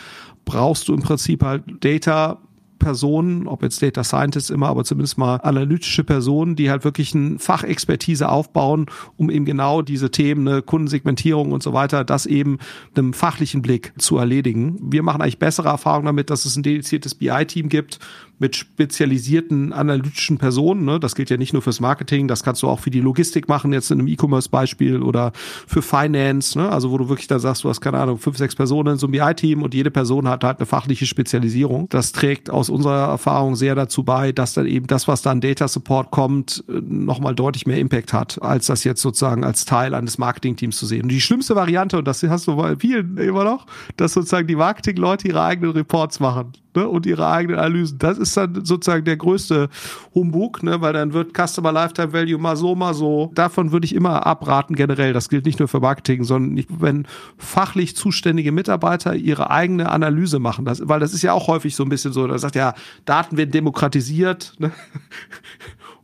[0.46, 2.38] brauchst du im Prinzip halt Data
[2.78, 7.38] Personen, ob jetzt Data Scientists immer, aber zumindest mal analytische Personen, die halt wirklich eine
[7.38, 12.58] Fachexpertise aufbauen, um eben genau diese Themen, eine Kundensegmentierung und so weiter, das eben
[12.94, 14.78] einem fachlichen Blick zu erledigen.
[14.80, 17.98] Wir machen eigentlich bessere Erfahrungen damit, dass es ein dediziertes BI-Team gibt,
[18.38, 20.84] mit spezialisierten analytischen Personen.
[20.84, 21.00] Ne?
[21.00, 23.72] Das gilt ja nicht nur fürs Marketing, das kannst du auch für die Logistik machen,
[23.72, 25.32] jetzt in einem E-Commerce-Beispiel oder
[25.66, 26.70] für Finance, ne?
[26.70, 29.06] also wo du wirklich da sagst, du hast keine Ahnung, fünf, sechs Personen in so
[29.06, 31.88] einem BI-Team und jede Person hat halt eine fachliche Spezialisierung.
[31.88, 35.68] Das trägt aus unserer Erfahrung sehr dazu bei, dass dann eben das, was dann Data
[35.68, 40.76] Support kommt, nochmal deutlich mehr Impact hat, als das jetzt sozusagen als Teil eines Marketing-Teams
[40.76, 41.02] zu sehen.
[41.04, 43.66] Und die schlimmste Variante, und das hast du bei vielen immer noch,
[43.96, 47.98] dass sozusagen die Marketing-Leute ihre eigenen Reports machen ne, und ihre eigenen Analysen.
[47.98, 49.68] Das ist dann sozusagen der größte
[50.14, 53.30] Humbug, ne, weil dann wird Customer Lifetime Value mal so, mal so.
[53.34, 55.12] Davon würde ich immer abraten generell.
[55.12, 57.06] Das gilt nicht nur für Marketing, sondern nicht, wenn
[57.38, 60.64] fachlich zuständige Mitarbeiter ihre eigene Analyse machen.
[60.64, 62.74] Das, weil das ist ja auch häufig so ein bisschen so, da sagt ja,
[63.04, 64.54] Daten werden demokratisiert.
[64.58, 64.70] Ne?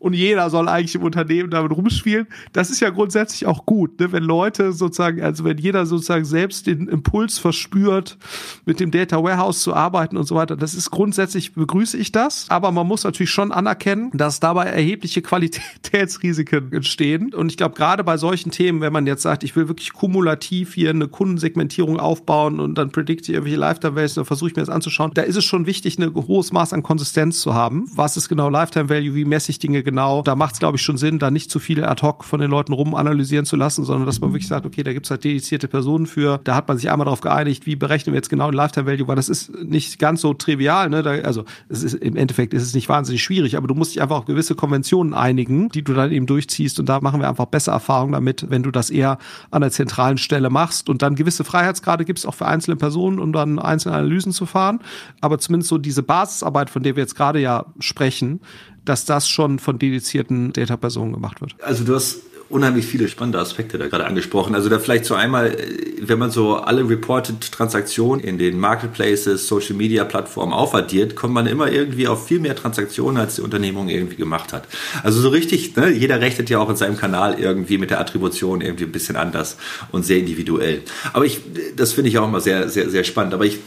[0.02, 2.26] Und jeder soll eigentlich im Unternehmen damit rumspielen.
[2.52, 4.10] Das ist ja grundsätzlich auch gut, ne?
[4.10, 8.18] wenn Leute sozusagen, also wenn jeder sozusagen selbst den Impuls verspürt,
[8.66, 10.56] mit dem Data Warehouse zu arbeiten und so weiter.
[10.56, 15.22] Das ist grundsätzlich begrüße ich das, aber man muss natürlich schon anerkennen, dass dabei erhebliche
[15.22, 17.32] Qualitätsrisiken entstehen.
[17.32, 20.74] Und ich glaube, gerade bei solchen Themen, wenn man jetzt sagt, ich will wirklich kumulativ
[20.74, 24.62] hier eine Kundensegmentierung aufbauen und dann predikte ich irgendwelche Lifetime Values und versuche ich mir
[24.62, 27.88] das anzuschauen, da ist es schon wichtig, ein hohes Maß an Konsistenz zu haben.
[27.94, 29.14] Was ist genau Lifetime Value?
[29.14, 29.91] Wie messe ich Dinge genau?
[30.22, 32.50] Da macht es, glaube ich, schon Sinn, da nicht zu viel ad hoc von den
[32.50, 35.24] Leuten rum analysieren zu lassen, sondern dass man wirklich sagt, okay, da gibt es halt
[35.24, 36.40] dedizierte Personen für.
[36.44, 39.08] Da hat man sich einmal darauf geeinigt, wie berechnen wir jetzt genau den Lifetime Value,
[39.08, 40.88] weil das ist nicht ganz so trivial.
[40.88, 41.02] Ne?
[41.02, 44.02] Da, also es ist, im Endeffekt ist es nicht wahnsinnig schwierig, aber du musst dich
[44.02, 46.80] einfach auf gewisse Konventionen einigen, die du dann eben durchziehst.
[46.80, 49.18] Und da machen wir einfach besser Erfahrungen damit, wenn du das eher
[49.50, 53.32] an der zentralen Stelle machst und dann gewisse Freiheitsgrade gibst, auch für einzelne Personen, um
[53.32, 54.80] dann einzelne Analysen zu fahren.
[55.20, 58.40] Aber zumindest so diese Basisarbeit, von der wir jetzt gerade ja sprechen,
[58.84, 61.54] dass das schon von dedizierten Data-Personen gemacht wird.
[61.62, 62.22] Also du hast
[62.52, 64.54] unheimlich viele spannende Aspekte da gerade angesprochen.
[64.54, 65.56] Also da vielleicht so einmal,
[66.00, 71.46] wenn man so alle reported Transaktionen in den Marketplaces, Social Media Plattformen aufaddiert, kommt man
[71.46, 74.68] immer irgendwie auf viel mehr Transaktionen, als die Unternehmung irgendwie gemacht hat.
[75.02, 78.60] Also so richtig, ne, jeder rechnet ja auch in seinem Kanal irgendwie mit der Attribution
[78.60, 79.56] irgendwie ein bisschen anders
[79.90, 80.82] und sehr individuell.
[81.14, 81.40] Aber ich,
[81.74, 83.32] das finde ich auch immer sehr, sehr, sehr spannend.
[83.32, 83.60] Aber ich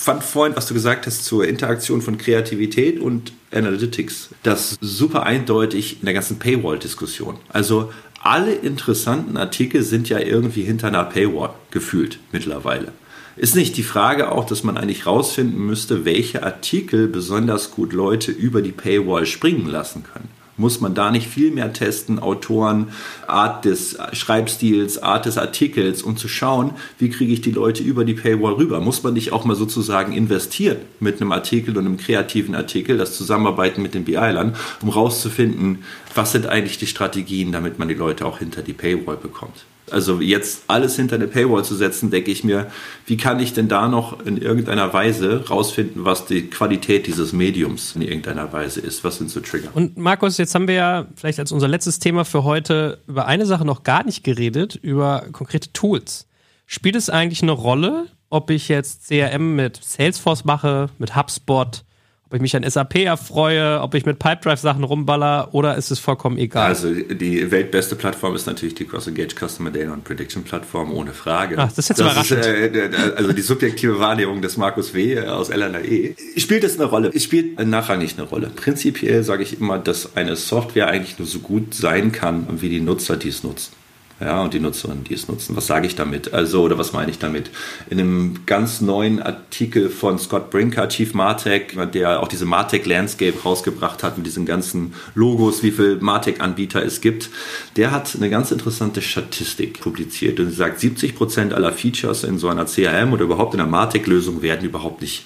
[0.00, 5.98] fand vorhin, was du gesagt hast zur Interaktion von Kreativität und Analytics, das super eindeutig
[6.00, 7.36] in der ganzen Paywall-Diskussion.
[7.50, 7.92] Also
[8.22, 12.92] alle interessanten Artikel sind ja irgendwie hinter einer Paywall gefühlt mittlerweile.
[13.36, 18.32] Ist nicht die Frage auch, dass man eigentlich rausfinden müsste, welche Artikel besonders gut Leute
[18.32, 20.28] über die Paywall springen lassen können?
[20.60, 22.88] Muss man da nicht viel mehr testen, Autoren,
[23.26, 28.04] Art des Schreibstils, Art des Artikels, um zu schauen, wie kriege ich die Leute über
[28.04, 28.78] die Paywall rüber?
[28.80, 33.16] Muss man nicht auch mal sozusagen investieren mit einem Artikel und einem kreativen Artikel, das
[33.16, 35.78] Zusammenarbeiten mit den BI-Lern, um rauszufinden,
[36.14, 39.64] was sind eigentlich die Strategien, damit man die Leute auch hinter die Paywall bekommt?
[39.92, 42.70] Also jetzt alles hinter eine Paywall zu setzen, denke ich mir,
[43.06, 47.94] wie kann ich denn da noch in irgendeiner Weise rausfinden, was die Qualität dieses Mediums
[47.96, 49.04] in irgendeiner Weise ist?
[49.04, 49.68] Was sind so Trigger?
[49.74, 53.46] Und Markus, jetzt haben wir ja vielleicht als unser letztes Thema für heute über eine
[53.46, 56.26] Sache noch gar nicht geredet, über konkrete Tools.
[56.66, 61.84] Spielt es eigentlich eine Rolle, ob ich jetzt CRM mit Salesforce mache, mit HubSpot,
[62.30, 65.98] ob ich mich an SAP erfreue, ob ich mit Pipedrive Sachen rumballer oder ist es
[65.98, 66.68] vollkommen egal?
[66.68, 71.12] Also die weltbeste Plattform ist natürlich die Cross Engage Customer Data und Prediction Plattform, ohne
[71.12, 71.56] Frage.
[71.58, 72.46] Ach, das ist jetzt das überraschend.
[72.46, 75.18] Ist, äh, also die subjektive Wahrnehmung des Markus W.
[75.26, 76.14] aus LNAE.
[76.36, 77.10] Spielt es eine Rolle?
[77.12, 78.48] Es spielt nachrangig eine Rolle.
[78.54, 82.80] Prinzipiell sage ich immer, dass eine Software eigentlich nur so gut sein kann, wie die
[82.80, 83.79] Nutzer dies nutzen
[84.20, 85.56] ja, und die Nutzerinnen, die es nutzen.
[85.56, 86.34] Was sage ich damit?
[86.34, 87.50] Also, oder was meine ich damit?
[87.88, 93.42] In einem ganz neuen Artikel von Scott Brinker, Chief Martech, der auch diese Martech Landscape
[93.42, 97.30] rausgebracht hat mit diesen ganzen Logos, wie viele Martech-Anbieter es gibt,
[97.76, 102.48] der hat eine ganz interessante Statistik publiziert und sagt, 70 Prozent aller Features in so
[102.48, 105.24] einer CRM oder überhaupt in einer Martech-Lösung werden überhaupt nicht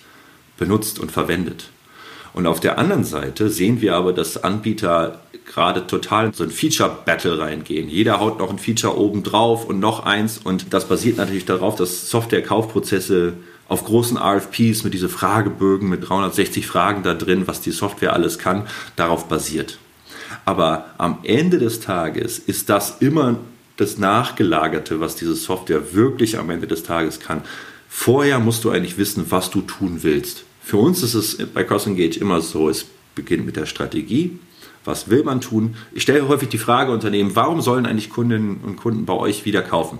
[0.56, 1.70] benutzt und verwendet.
[2.34, 6.50] Und auf der anderen Seite sehen wir aber, dass Anbieter gerade total in so ein
[6.50, 7.88] Feature-Battle reingehen.
[7.88, 10.38] Jeder haut noch ein Feature oben drauf und noch eins.
[10.42, 13.34] Und das basiert natürlich darauf, dass Software-Kaufprozesse
[13.68, 18.38] auf großen RFPs mit diese Fragebögen mit 360 Fragen da drin, was die Software alles
[18.38, 18.66] kann,
[18.96, 19.78] darauf basiert.
[20.44, 23.36] Aber am Ende des Tages ist das immer
[23.76, 27.42] das Nachgelagerte, was diese Software wirklich am Ende des Tages kann.
[27.88, 30.44] Vorher musst du eigentlich wissen, was du tun willst.
[30.64, 34.38] Für uns ist es bei CrossEngage immer so, es beginnt mit der Strategie,
[34.86, 35.76] was will man tun?
[35.92, 39.60] Ich stelle häufig die Frage Unternehmen, warum sollen eigentlich Kundinnen und Kunden bei euch wieder
[39.60, 39.98] kaufen?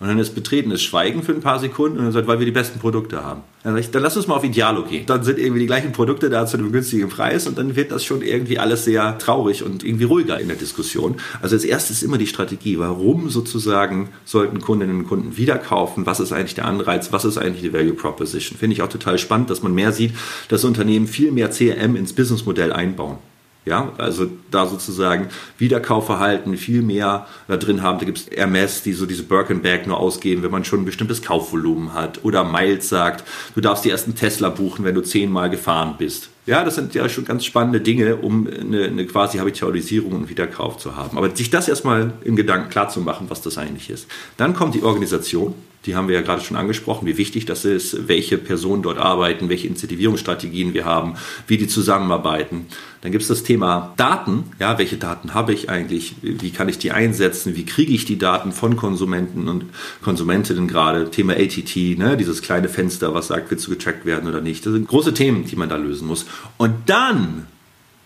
[0.00, 2.52] Und dann ist betretenes Schweigen für ein paar Sekunden und dann sagt, weil wir die
[2.52, 3.42] besten Produkte haben.
[3.62, 5.04] Dann, ich, dann lass uns mal auf Idealo gehen.
[5.04, 8.02] Dann sind irgendwie die gleichen Produkte da zu einem günstigen Preis und dann wird das
[8.02, 11.16] schon irgendwie alles sehr traurig und irgendwie ruhiger in der Diskussion.
[11.42, 12.78] Also als erstes immer die Strategie.
[12.78, 16.06] Warum sozusagen sollten Kundinnen und Kunden wieder kaufen?
[16.06, 17.12] Was ist eigentlich der Anreiz?
[17.12, 18.58] Was ist eigentlich die Value Proposition?
[18.58, 20.14] Finde ich auch total spannend, dass man mehr sieht,
[20.48, 23.18] dass Unternehmen viel mehr CRM ins Businessmodell einbauen.
[23.66, 27.98] Ja, also da sozusagen Wiederkaufverhalten viel mehr da drin haben.
[27.98, 31.20] Da gibt es Hermes, die so diese Birkenbag nur ausgeben, wenn man schon ein bestimmtes
[31.20, 32.24] Kaufvolumen hat.
[32.24, 33.22] Oder Miles sagt,
[33.54, 36.30] du darfst die ersten Tesla buchen, wenn du zehnmal gefahren bist.
[36.46, 40.78] Ja, das sind ja schon ganz spannende Dinge, um eine, eine quasi Habitualisierung und Wiederkauf
[40.78, 41.18] zu haben.
[41.18, 44.08] Aber sich das erstmal im Gedanken klar zu machen, was das eigentlich ist.
[44.38, 45.54] Dann kommt die Organisation.
[45.86, 49.48] Die haben wir ja gerade schon angesprochen, wie wichtig das ist, welche Personen dort arbeiten,
[49.48, 51.14] welche Incentivierungsstrategien wir haben,
[51.46, 52.66] wie die zusammenarbeiten.
[53.00, 54.44] Dann gibt es das Thema Daten.
[54.58, 56.16] Ja, welche Daten habe ich eigentlich?
[56.20, 57.56] Wie kann ich die einsetzen?
[57.56, 59.64] Wie kriege ich die Daten von Konsumenten und
[60.02, 61.10] Konsumentinnen gerade?
[61.10, 62.18] Thema ATT, ne?
[62.18, 64.66] dieses kleine Fenster, was sagt, willst du getrackt werden oder nicht?
[64.66, 66.26] Das sind große Themen, die man da lösen muss.
[66.58, 67.46] Und dann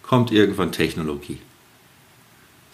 [0.03, 1.39] kommt irgendwann Technologie.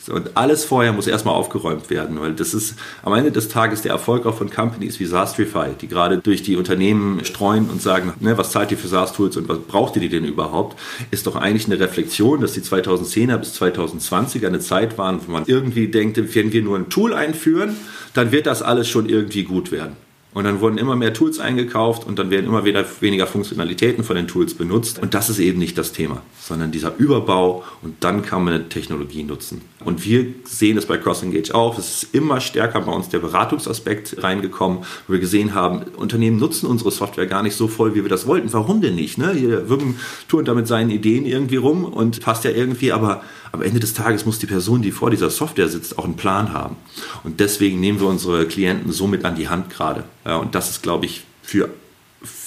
[0.09, 3.93] Und alles vorher muss erstmal aufgeräumt werden, weil das ist am Ende des Tages der
[3.93, 8.39] Erfolg auch von Companies wie Sastrify, die gerade durch die Unternehmen streuen und sagen, ne,
[8.39, 10.79] was zahlt ihr für SaaS-Tools und was braucht ihr die denn überhaupt,
[11.11, 15.45] ist doch eigentlich eine Reflexion, dass die 2010er bis 2020er eine Zeit waren, wo man
[15.47, 17.77] irgendwie denkt, wenn wir nur ein Tool einführen,
[18.15, 19.97] dann wird das alles schon irgendwie gut werden.
[20.33, 24.15] Und dann wurden immer mehr Tools eingekauft und dann werden immer wieder weniger Funktionalitäten von
[24.15, 25.01] den Tools benutzt.
[25.01, 28.69] Und das ist eben nicht das Thema, sondern dieser Überbau und dann kann man eine
[28.69, 29.63] Technologie nutzen.
[29.85, 31.79] Und wir sehen es bei CrossEngage auch.
[31.79, 36.67] Es ist immer stärker bei uns der Beratungsaspekt reingekommen, wo wir gesehen haben, Unternehmen nutzen
[36.67, 38.53] unsere Software gar nicht so voll, wie wir das wollten.
[38.53, 39.19] Warum denn nicht?
[39.19, 39.33] Ne?
[39.33, 39.97] Hier Wirken
[40.29, 43.23] turnt da mit seinen Ideen irgendwie rum und passt ja irgendwie, aber
[43.53, 46.53] am Ende des Tages muss die Person, die vor dieser Software sitzt, auch einen Plan
[46.53, 46.77] haben.
[47.25, 50.05] Und deswegen nehmen wir unsere Klienten somit an die Hand gerade.
[50.25, 51.71] Und das ist, glaube ich, für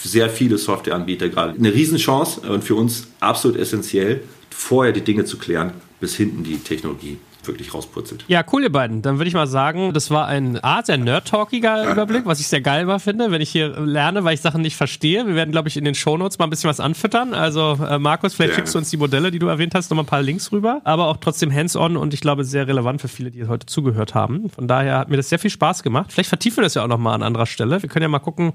[0.04, 4.22] sehr viele Softwareanbieter gerade eine Riesenchance und für uns absolut essentiell,
[4.52, 7.18] vorher die Dinge zu klären, bis hinten die Technologie
[7.48, 8.26] wirklich rauspurzelt.
[8.28, 9.02] Ja, cool, ihr beiden.
[9.02, 12.62] Dann würde ich mal sagen, das war ein Art sehr nerd-talkiger Überblick, was ich sehr
[12.62, 15.28] geil war finde, wenn ich hier lerne, weil ich Sachen nicht verstehe.
[15.28, 17.34] Wir werden, glaube ich, in den Shownotes mal ein bisschen was anfüttern.
[17.34, 20.08] Also, äh, Markus, vielleicht schickst du uns die Modelle, die du erwähnt hast, nochmal ein
[20.08, 20.82] paar Links rüber.
[20.84, 24.50] Aber auch trotzdem hands-on und ich glaube, sehr relevant für viele, die heute zugehört haben.
[24.50, 26.12] Von daher hat mir das sehr viel Spaß gemacht.
[26.12, 27.82] Vielleicht vertiefen wir das ja auch nochmal an anderer Stelle.
[27.82, 28.54] Wir können ja mal gucken,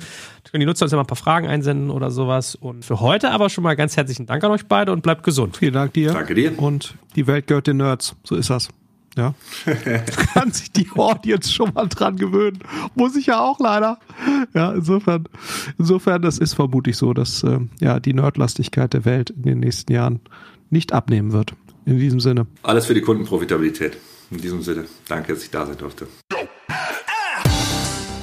[0.51, 2.55] können die Nutzer uns ja mal ein paar Fragen einsenden oder sowas.
[2.55, 5.57] Und für heute aber schon mal ganz herzlichen Dank an euch beide und bleibt gesund.
[5.57, 6.13] Vielen Dank dir.
[6.13, 6.59] Danke dir.
[6.59, 8.17] Und die Welt gehört den Nerds.
[8.25, 8.69] So ist das.
[9.17, 9.35] Ja.
[10.35, 12.61] kann sich die Audience schon mal dran gewöhnen.
[12.95, 13.99] Muss ich ja auch leider.
[14.55, 15.25] Ja, insofern,
[15.79, 19.93] insofern, das ist vermutlich so, dass äh, ja die Nerdlastigkeit der Welt in den nächsten
[19.93, 20.21] Jahren
[20.71, 21.55] nicht abnehmen wird.
[21.85, 22.47] In diesem Sinne.
[22.63, 23.97] Alles für die Kundenprofitabilität.
[24.31, 26.07] In diesem Sinne, danke, dass ich da sein durfte.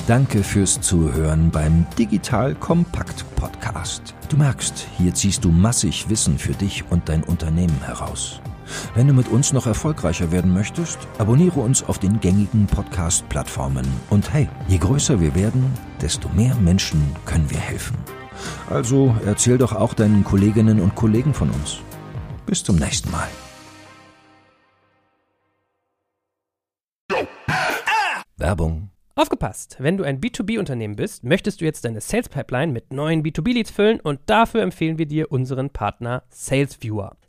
[0.07, 4.13] Danke fürs Zuhören beim Digital Kompakt Podcast.
[4.29, 8.39] Du merkst, hier ziehst du massig Wissen für dich und dein Unternehmen heraus.
[8.93, 13.85] Wenn du mit uns noch erfolgreicher werden möchtest, abonniere uns auf den gängigen Podcast-Plattformen.
[14.09, 17.97] Und hey, je größer wir werden, desto mehr Menschen können wir helfen.
[18.69, 21.77] Also erzähl doch auch deinen Kolleginnen und Kollegen von uns.
[22.45, 23.27] Bis zum nächsten Mal.
[28.37, 28.91] Werbung.
[29.17, 29.77] Aufgepasst!
[29.79, 34.01] Wenn du ein B2B-Unternehmen bist, möchtest du jetzt deine Sales Pipeline mit neuen B2B-Leads füllen
[34.01, 37.15] und dafür empfehlen wir dir unseren Partner SalesViewer.